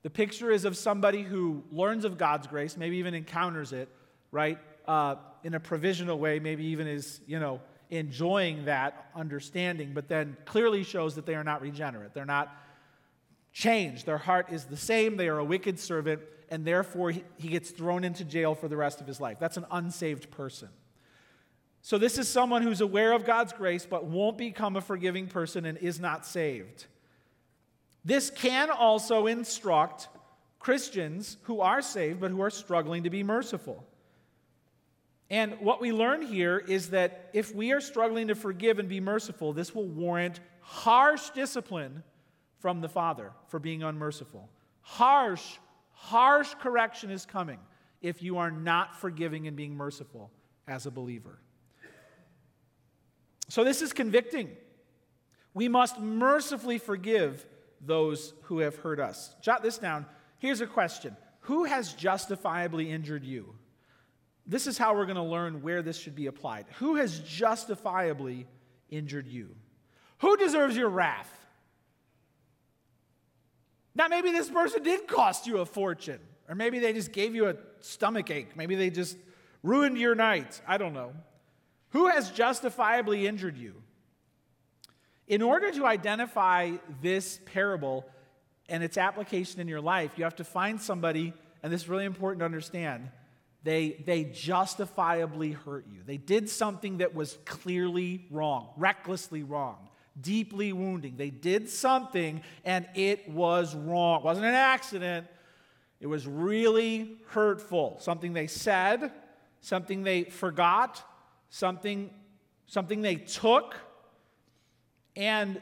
[0.02, 3.90] The picture is of somebody who learns of God's grace, maybe even encounters it,
[4.32, 10.08] right, uh, in a provisional way, maybe even is, you know, enjoying that understanding, but
[10.08, 12.14] then clearly shows that they are not regenerate.
[12.14, 12.56] They're not
[13.52, 14.06] changed.
[14.06, 15.18] Their heart is the same.
[15.18, 18.78] They are a wicked servant, and therefore he, he gets thrown into jail for the
[18.78, 19.38] rest of his life.
[19.40, 20.70] That's an unsaved person.
[21.82, 25.66] So, this is someone who's aware of God's grace but won't become a forgiving person
[25.66, 26.86] and is not saved.
[28.04, 30.08] This can also instruct
[30.60, 33.86] Christians who are saved but who are struggling to be merciful.
[35.30, 39.00] And what we learn here is that if we are struggling to forgive and be
[39.00, 42.04] merciful, this will warrant harsh discipline
[42.58, 44.50] from the Father for being unmerciful.
[44.82, 45.58] Harsh,
[45.92, 47.60] harsh correction is coming
[48.02, 50.32] if you are not forgiving and being merciful
[50.68, 51.40] as a believer.
[53.50, 54.56] So, this is convicting.
[55.54, 57.46] We must mercifully forgive
[57.82, 59.36] those who have hurt us.
[59.42, 60.06] Jot this down.
[60.38, 63.56] Here's a question Who has justifiably injured you?
[64.46, 66.66] This is how we're going to learn where this should be applied.
[66.80, 68.48] Who has justifiably
[68.90, 69.56] injured you?
[70.20, 71.30] Who deserves your wrath?
[73.94, 77.48] Now, maybe this person did cost you a fortune, Or maybe they just gave you
[77.48, 78.56] a stomach ache.
[78.56, 79.18] Maybe they just
[79.62, 80.62] ruined your night.
[80.68, 81.14] I don't know.
[81.90, 83.76] Who has justifiably injured you?
[85.28, 88.06] In order to identify this parable
[88.68, 92.06] and its application in your life, you have to find somebody, and this is really
[92.06, 93.10] important to understand.
[93.64, 96.00] They, they justifiably hurt you.
[96.06, 101.16] They did something that was clearly wrong, recklessly wrong, deeply wounding.
[101.18, 104.22] They did something and it was wrong.
[104.22, 105.28] It wasn't an accident,
[106.00, 107.98] it was really hurtful.
[108.00, 109.12] Something they said,
[109.60, 111.04] something they forgot,
[111.50, 112.10] something,
[112.68, 113.76] something they took.
[115.16, 115.62] And,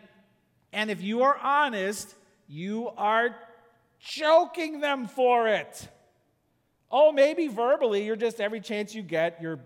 [0.73, 2.13] and if you are honest,
[2.47, 3.35] you are
[3.99, 5.87] choking them for it.
[6.89, 9.59] Oh, maybe verbally, you're just every chance you get, you're,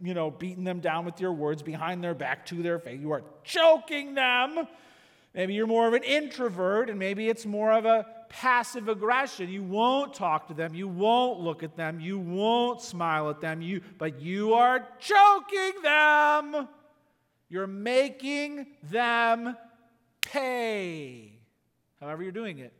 [0.00, 3.00] you know, beating them down with your words behind their back to their face.
[3.00, 4.68] You are choking them.
[5.34, 9.48] Maybe you're more of an introvert, and maybe it's more of a passive aggression.
[9.48, 13.62] You won't talk to them, you won't look at them, you won't smile at them,
[13.62, 16.68] you, but you are choking them.
[17.48, 19.56] You're making them
[20.20, 21.32] pay,
[22.00, 22.72] however, you're doing it.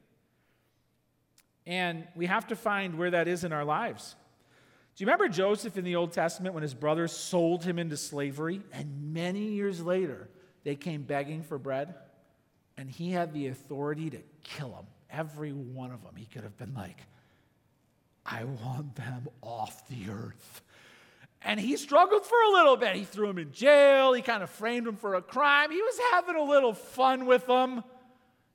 [1.66, 4.14] And we have to find where that is in our lives.
[4.94, 8.62] Do you remember Joseph in the Old Testament when his brothers sold him into slavery?
[8.72, 10.28] And many years later,
[10.64, 11.94] they came begging for bread,
[12.76, 14.86] and he had the authority to kill them.
[15.10, 16.14] Every one of them.
[16.16, 16.98] He could have been like,
[18.24, 20.62] I want them off the earth.
[21.42, 22.94] And he struggled for a little bit.
[22.94, 24.12] He threw him in jail.
[24.12, 25.70] He kind of framed him for a crime.
[25.70, 27.84] He was having a little fun with them.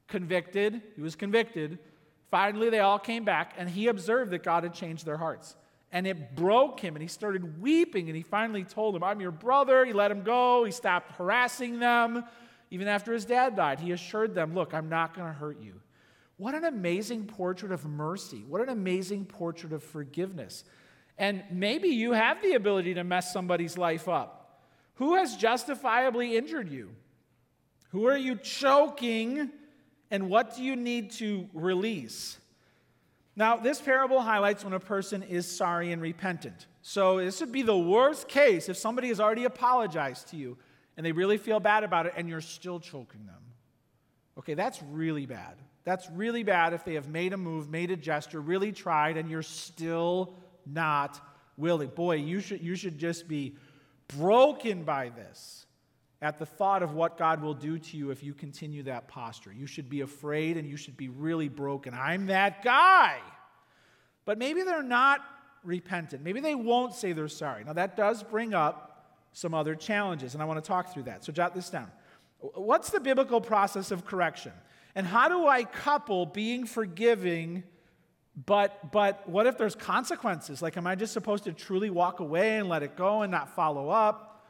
[0.07, 0.81] Convicted.
[0.95, 1.79] He was convicted.
[2.29, 5.55] Finally, they all came back, and he observed that God had changed their hearts.
[5.91, 8.09] And it broke him, and he started weeping.
[8.09, 9.85] And he finally told him, I'm your brother.
[9.85, 10.65] He let him go.
[10.65, 12.23] He stopped harassing them.
[12.69, 15.79] Even after his dad died, he assured them, Look, I'm not going to hurt you.
[16.43, 18.43] What an amazing portrait of mercy.
[18.49, 20.65] What an amazing portrait of forgiveness.
[21.17, 24.61] And maybe you have the ability to mess somebody's life up.
[24.95, 26.89] Who has justifiably injured you?
[27.91, 29.51] Who are you choking?
[30.11, 32.37] And what do you need to release?
[33.37, 36.67] Now, this parable highlights when a person is sorry and repentant.
[36.81, 40.57] So, this would be the worst case if somebody has already apologized to you
[40.97, 43.41] and they really feel bad about it and you're still choking them.
[44.37, 45.55] Okay, that's really bad.
[45.83, 49.29] That's really bad if they have made a move, made a gesture, really tried, and
[49.29, 51.19] you're still not
[51.57, 51.89] willing.
[51.89, 53.57] Boy, you should, you should just be
[54.07, 55.65] broken by this
[56.21, 59.51] at the thought of what God will do to you if you continue that posture.
[59.51, 61.93] You should be afraid and you should be really broken.
[61.93, 63.19] I'm that guy.
[64.23, 65.19] But maybe they're not
[65.65, 66.23] repentant.
[66.23, 67.65] Maybe they won't say they're sorry.
[67.65, 68.89] Now, that does bring up
[69.33, 71.25] some other challenges, and I want to talk through that.
[71.25, 71.91] So, jot this down.
[72.39, 74.51] What's the biblical process of correction?
[74.95, 77.63] And how do I couple being forgiving,
[78.45, 80.61] but, but what if there's consequences?
[80.61, 83.55] Like, am I just supposed to truly walk away and let it go and not
[83.55, 84.45] follow up?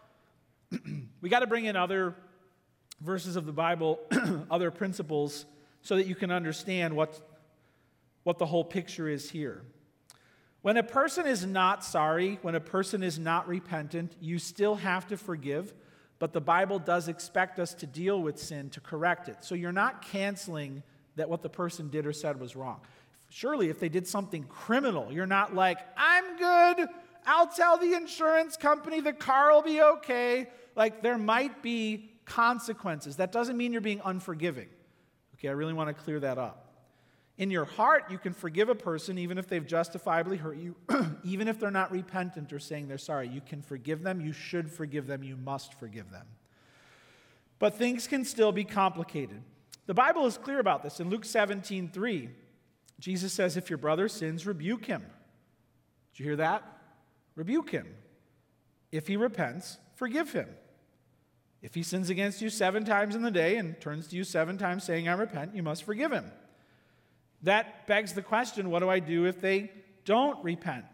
[1.22, 2.16] we got to bring in other
[3.02, 4.00] verses of the Bible,
[4.52, 5.46] other principles,
[5.82, 7.20] so that you can understand what,
[8.24, 9.64] what the whole picture is here.
[10.62, 15.08] When a person is not sorry, when a person is not repentant, you still have
[15.08, 15.74] to forgive
[16.20, 19.38] but the Bible does expect us to deal with sin to correct it.
[19.42, 20.84] So you're not canceling
[21.16, 22.82] that what the person did or said was wrong.
[23.30, 26.88] Surely, if they did something criminal, you're not like, I'm good,
[27.26, 30.48] I'll tell the insurance company the car will be okay.
[30.76, 33.18] Like, there might be consequences.
[33.18, 34.70] That doesn't mean you're being unforgiving.
[35.36, 36.73] Okay, I really want to clear that up.
[37.38, 40.76] In your heart, you can forgive a person even if they've justifiably hurt you,
[41.24, 43.28] even if they're not repentant or saying they're sorry.
[43.28, 44.22] You can forgive them.
[44.22, 45.24] You should forgive them.
[45.24, 46.28] You must forgive them.
[47.58, 49.42] But things can still be complicated.
[49.86, 51.00] The Bible is clear about this.
[51.00, 52.30] In Luke 17 3,
[53.00, 55.02] Jesus says, If your brother sins, rebuke him.
[56.12, 56.64] Did you hear that?
[57.36, 57.88] Rebuke him.
[58.92, 60.48] If he repents, forgive him.
[61.64, 64.58] If he sins against you seven times in the day and turns to you seven
[64.58, 66.32] times saying, I repent, you must forgive him.
[67.44, 69.72] That begs the question what do I do if they
[70.06, 70.86] don't repent?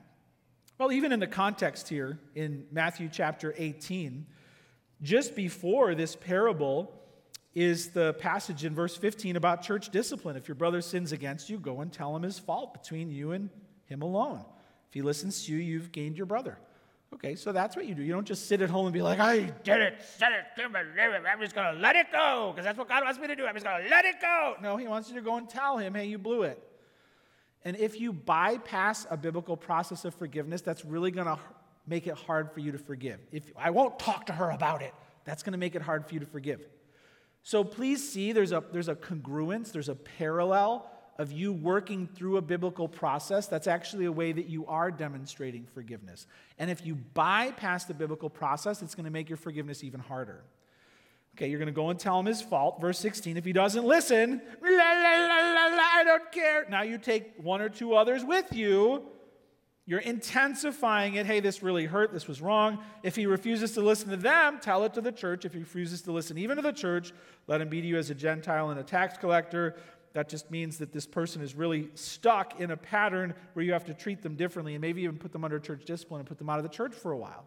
[0.78, 4.26] Well, even in the context here in Matthew chapter 18,
[5.02, 6.94] just before this parable
[7.54, 10.36] is the passage in verse 15 about church discipline.
[10.38, 13.50] If your brother sins against you, go and tell him his fault between you and
[13.86, 14.46] him alone.
[14.88, 16.58] If he listens to you, you've gained your brother.
[17.14, 18.04] Okay, so that's what you do.
[18.04, 20.64] You don't just sit at home and be like, I did it, said it.
[20.64, 23.46] I'm just going to let it go because that's what God wants me to do.
[23.46, 24.56] I'm just going to let it go.
[24.62, 26.62] No, He wants you to go and tell Him, hey, you blew it.
[27.66, 31.40] And if you bypass a biblical process of forgiveness, that's really going to
[31.88, 33.20] make it hard for you to forgive.
[33.32, 34.94] If I won't talk to her about it,
[35.26, 36.62] that's going to make it hard for you to forgive.
[37.42, 40.90] So please see there's a, there's a congruence, there's a parallel
[41.20, 45.68] of you working through a biblical process, that's actually a way that you are demonstrating
[45.74, 46.26] forgiveness.
[46.58, 50.46] And if you bypass the biblical process, it's going to make your forgiveness even harder.
[51.36, 52.80] Okay, you're going to go and tell him his fault.
[52.80, 56.66] Verse 16, if he doesn't listen, la, la, la, I don't care.
[56.70, 59.04] Now you take one or two others with you.
[59.86, 61.26] You're intensifying it.
[61.26, 62.14] Hey, this really hurt.
[62.14, 62.78] This was wrong.
[63.04, 65.46] If he refuses to listen to them, tell it to the church.
[65.46, 67.12] If he refuses to listen even to the church,
[67.48, 69.76] let him be to you as a Gentile and a tax collector.
[70.14, 73.86] That just means that this person is really stuck in a pattern where you have
[73.86, 76.50] to treat them differently and maybe even put them under church discipline and put them
[76.50, 77.46] out of the church for a while.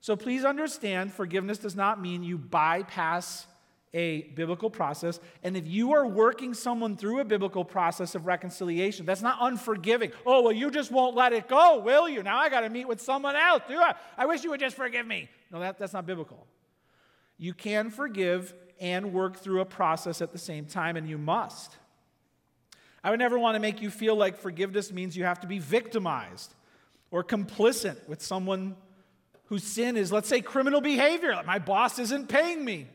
[0.00, 3.46] So please understand forgiveness does not mean you bypass
[3.94, 5.20] a biblical process.
[5.42, 10.10] And if you are working someone through a biblical process of reconciliation, that's not unforgiving.
[10.26, 12.22] Oh, well, you just won't let it go, will you?
[12.22, 13.62] Now I got to meet with someone else.
[13.68, 13.94] Do I?
[14.18, 15.28] I wish you would just forgive me.
[15.52, 16.46] No, that, that's not biblical.
[17.38, 21.76] You can forgive and work through a process at the same time, and you must.
[23.02, 25.58] I would never want to make you feel like forgiveness means you have to be
[25.58, 26.54] victimized
[27.10, 28.76] or complicit with someone
[29.46, 31.38] whose sin is, let's say, criminal behavior.
[31.46, 32.86] My boss isn't paying me.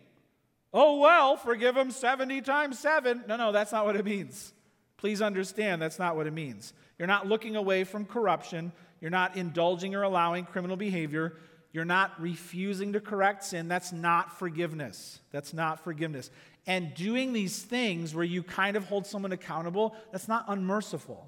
[0.73, 3.25] Oh, well, forgive him 70 times 7.
[3.27, 4.53] No, no, that's not what it means.
[4.97, 6.73] Please understand that's not what it means.
[6.97, 8.71] You're not looking away from corruption.
[8.99, 11.37] You're not indulging or allowing criminal behavior.
[11.71, 13.67] You're not refusing to correct sin.
[13.67, 15.19] That's not forgiveness.
[15.31, 16.31] That's not forgiveness.
[16.65, 21.27] And doing these things where you kind of hold someone accountable, that's not unmerciful.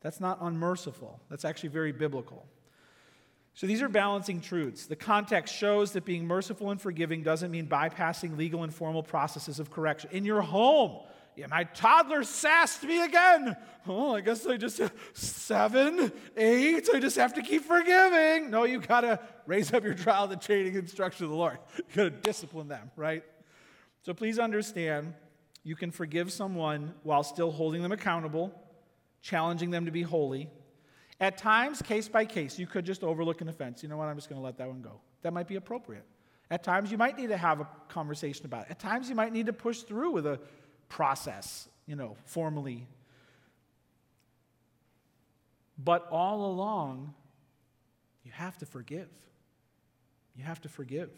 [0.00, 1.20] That's not unmerciful.
[1.30, 2.46] That's actually very biblical.
[3.54, 4.86] So these are balancing truths.
[4.86, 9.58] The context shows that being merciful and forgiving doesn't mean bypassing legal and formal processes
[9.58, 10.10] of correction.
[10.12, 11.00] In your home,
[11.36, 13.56] yeah, my toddler sassed me again.
[13.86, 16.88] Oh, I guess I just uh, seven, eight.
[16.92, 18.50] I just have to keep forgiving.
[18.50, 21.58] No, you gotta raise up your child in training instruction of the Lord.
[21.76, 23.24] You gotta discipline them, right?
[24.02, 25.14] So please understand,
[25.64, 28.52] you can forgive someone while still holding them accountable,
[29.22, 30.48] challenging them to be holy,
[31.20, 33.82] at times, case by case, you could just overlook an offense.
[33.82, 34.08] You know what?
[34.08, 35.00] I'm just going to let that one go.
[35.22, 36.04] That might be appropriate.
[36.50, 38.70] At times, you might need to have a conversation about it.
[38.70, 40.40] At times, you might need to push through with a
[40.90, 42.86] process, you know, formally.
[45.82, 47.14] But all along,
[48.22, 49.08] you have to forgive.
[50.36, 51.10] You have to forgive.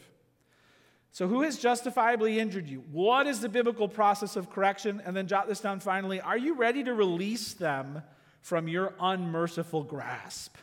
[1.11, 2.85] So, who has justifiably injured you?
[2.91, 5.03] What is the biblical process of correction?
[5.05, 6.21] And then jot this down finally.
[6.21, 8.03] Are you ready to release them
[8.41, 10.57] from your unmerciful grasp?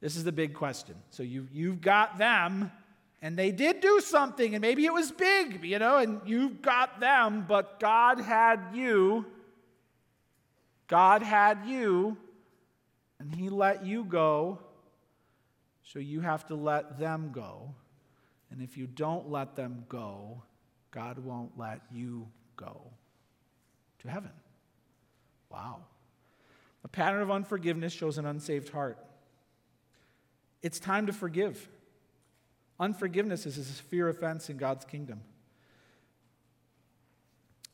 [0.00, 0.94] This is the big question.
[1.10, 2.70] So you, you've got them,
[3.20, 7.00] and they did do something, and maybe it was big, you know, and you've got
[7.00, 9.26] them, but God had you.
[10.86, 12.16] God had you,
[13.18, 14.60] and He let you go,
[15.82, 17.74] so you have to let them go.
[18.50, 20.42] And if you don't let them go,
[20.90, 22.82] God won't let you go
[24.00, 24.30] to heaven.
[25.50, 25.80] Wow.
[26.84, 28.98] A pattern of unforgiveness shows an unsaved heart.
[30.62, 31.68] It's time to forgive.
[32.80, 35.20] Unforgiveness is a severe offense in God's kingdom.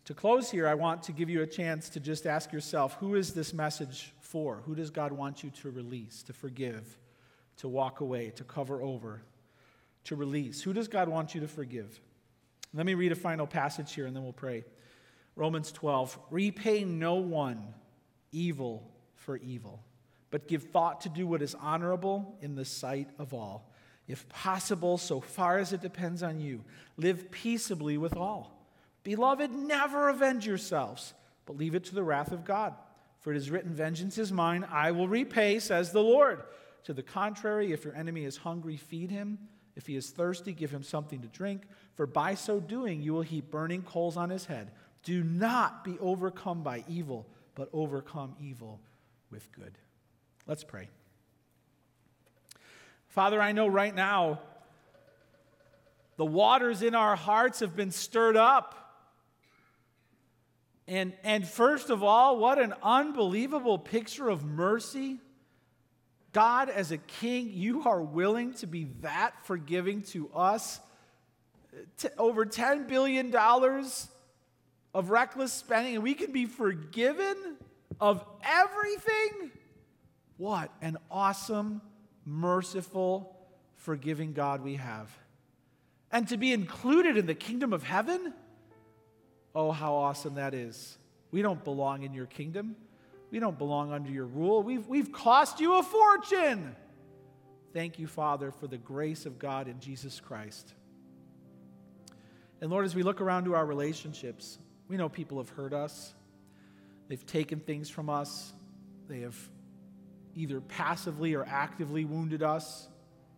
[0.06, 3.14] To close here, I want to give you a chance to just ask yourself who
[3.14, 4.62] is this message for?
[4.66, 6.98] Who does God want you to release, to forgive,
[7.58, 9.22] to walk away, to cover over,
[10.04, 10.62] to release?
[10.62, 12.00] Who does God want you to forgive?
[12.74, 14.64] Let me read a final passage here and then we'll pray.
[15.36, 17.62] Romans 12 Repay no one
[18.30, 19.82] evil for evil,
[20.30, 23.70] but give thought to do what is honorable in the sight of all.
[24.06, 26.62] If possible, so far as it depends on you,
[26.96, 28.50] live peaceably with all.
[29.02, 31.14] Beloved, never avenge yourselves,
[31.46, 32.74] but leave it to the wrath of God.
[33.20, 36.42] For it is written, Vengeance is mine, I will repay, says the Lord.
[36.84, 39.38] To the contrary, if your enemy is hungry, feed him.
[39.76, 41.62] If he is thirsty, give him something to drink.
[41.94, 44.70] For by so doing, you will heap burning coals on his head.
[45.02, 48.80] Do not be overcome by evil, but overcome evil
[49.30, 49.78] with good.
[50.46, 50.88] Let's pray.
[53.14, 54.40] Father, I know right now
[56.16, 58.74] the waters in our hearts have been stirred up.
[60.88, 65.20] And, and first of all, what an unbelievable picture of mercy.
[66.32, 70.80] God, as a king, you are willing to be that forgiving to us.
[71.98, 73.32] T- over $10 billion
[74.92, 77.36] of reckless spending, and we can be forgiven
[78.00, 79.52] of everything?
[80.36, 81.80] What an awesome,
[82.26, 83.36] merciful,
[83.76, 85.10] forgiving God we have.
[86.10, 88.32] And to be included in the kingdom of heaven?
[89.54, 90.96] Oh, how awesome that is.
[91.30, 92.76] We don't belong in your kingdom.
[93.30, 94.62] We don't belong under your rule.
[94.62, 96.76] We've, we've cost you a fortune.
[97.72, 100.72] Thank you, Father, for the grace of God in Jesus Christ.
[102.60, 104.58] And Lord, as we look around to our relationships,
[104.88, 106.14] we know people have hurt us.
[107.08, 108.52] They've taken things from us.
[109.08, 109.36] They have
[110.36, 112.88] either passively or actively wounded us,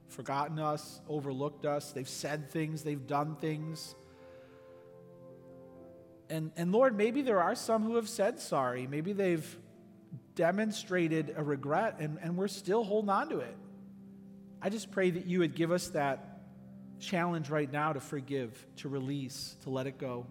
[0.08, 1.92] forgotten us, overlooked us.
[1.92, 3.94] They've said things, they've done things.
[6.28, 8.86] And, and Lord, maybe there are some who have said sorry.
[8.86, 9.56] Maybe they've
[10.34, 13.56] demonstrated a regret and, and we're still holding on to it.
[14.60, 16.40] I just pray that you would give us that
[16.98, 20.26] challenge right now to forgive, to release, to let it go,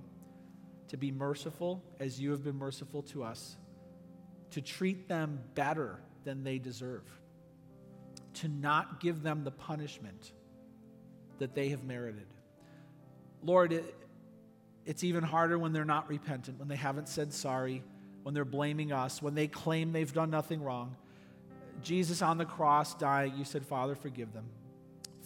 [0.89, 3.55] to be merciful as you have been merciful to us,
[4.51, 7.03] to treat them better than they deserve,
[8.33, 10.33] to not give them the punishment
[11.39, 12.27] that they have merited.
[13.43, 13.95] Lord, it,
[14.85, 17.83] it's even harder when they're not repentant, when they haven't said sorry,
[18.23, 20.95] when they're blaming us, when they claim they've done nothing wrong.
[21.83, 24.45] Jesus on the cross dying, you said, Father, forgive them.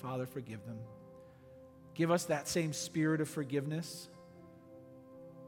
[0.02, 0.78] Father, forgive them.
[1.94, 4.10] Give us that same spirit of forgiveness.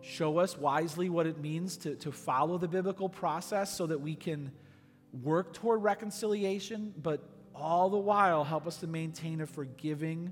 [0.02, 4.16] Show us wisely what it means to, to follow the biblical process so that we
[4.16, 4.52] can
[5.14, 7.22] work toward reconciliation, but
[7.54, 10.32] all the while help us to maintain a forgiving,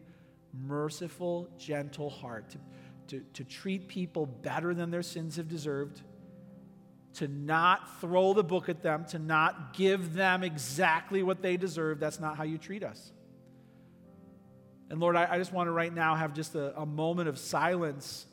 [0.54, 2.58] merciful, gentle heart, to,
[3.08, 6.02] to, to treat people better than their sins have deserved,
[7.16, 12.00] to not throw the book at them, to not give them exactly what they deserve.
[12.00, 13.12] That's not how you treat us.
[14.90, 17.38] And Lord, I, I just want to right now have just a, a moment of
[17.38, 18.26] silence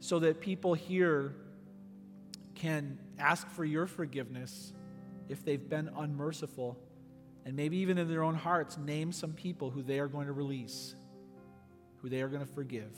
[0.00, 1.34] so that people here
[2.54, 4.72] can ask for your forgiveness
[5.30, 6.76] if they've been unmerciful,
[7.44, 10.32] and maybe even in their own hearts, name some people who they are going to
[10.32, 10.96] release,
[12.02, 12.90] who they are going to forgive.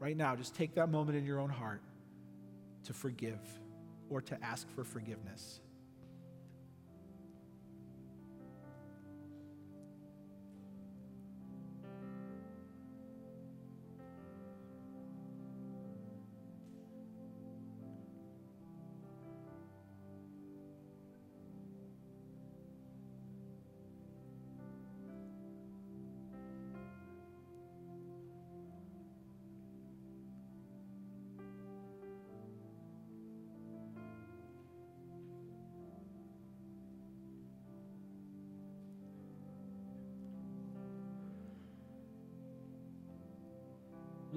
[0.00, 1.82] Right now, just take that moment in your own heart
[2.84, 3.40] to forgive
[4.10, 5.60] or to ask for forgiveness.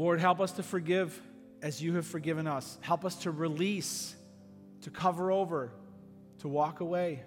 [0.01, 1.21] Lord, help us to forgive
[1.61, 2.79] as you have forgiven us.
[2.81, 4.15] Help us to release,
[4.81, 5.71] to cover over,
[6.39, 7.21] to walk away,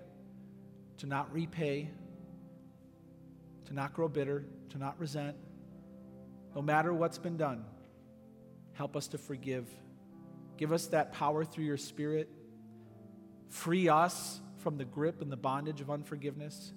[0.98, 1.88] to not repay,
[3.66, 5.36] to not grow bitter, to not resent.
[6.56, 7.64] No matter what's been done,
[8.72, 9.68] help us to forgive.
[10.56, 12.28] Give us that power through your Spirit.
[13.50, 16.72] Free us from the grip and the bondage of unforgiveness.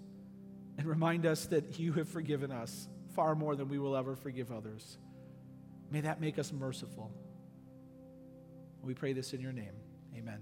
[0.77, 4.51] And remind us that you have forgiven us far more than we will ever forgive
[4.51, 4.99] others.
[5.89, 7.11] May that make us merciful.
[8.81, 9.73] We pray this in your name.
[10.15, 10.39] Amen.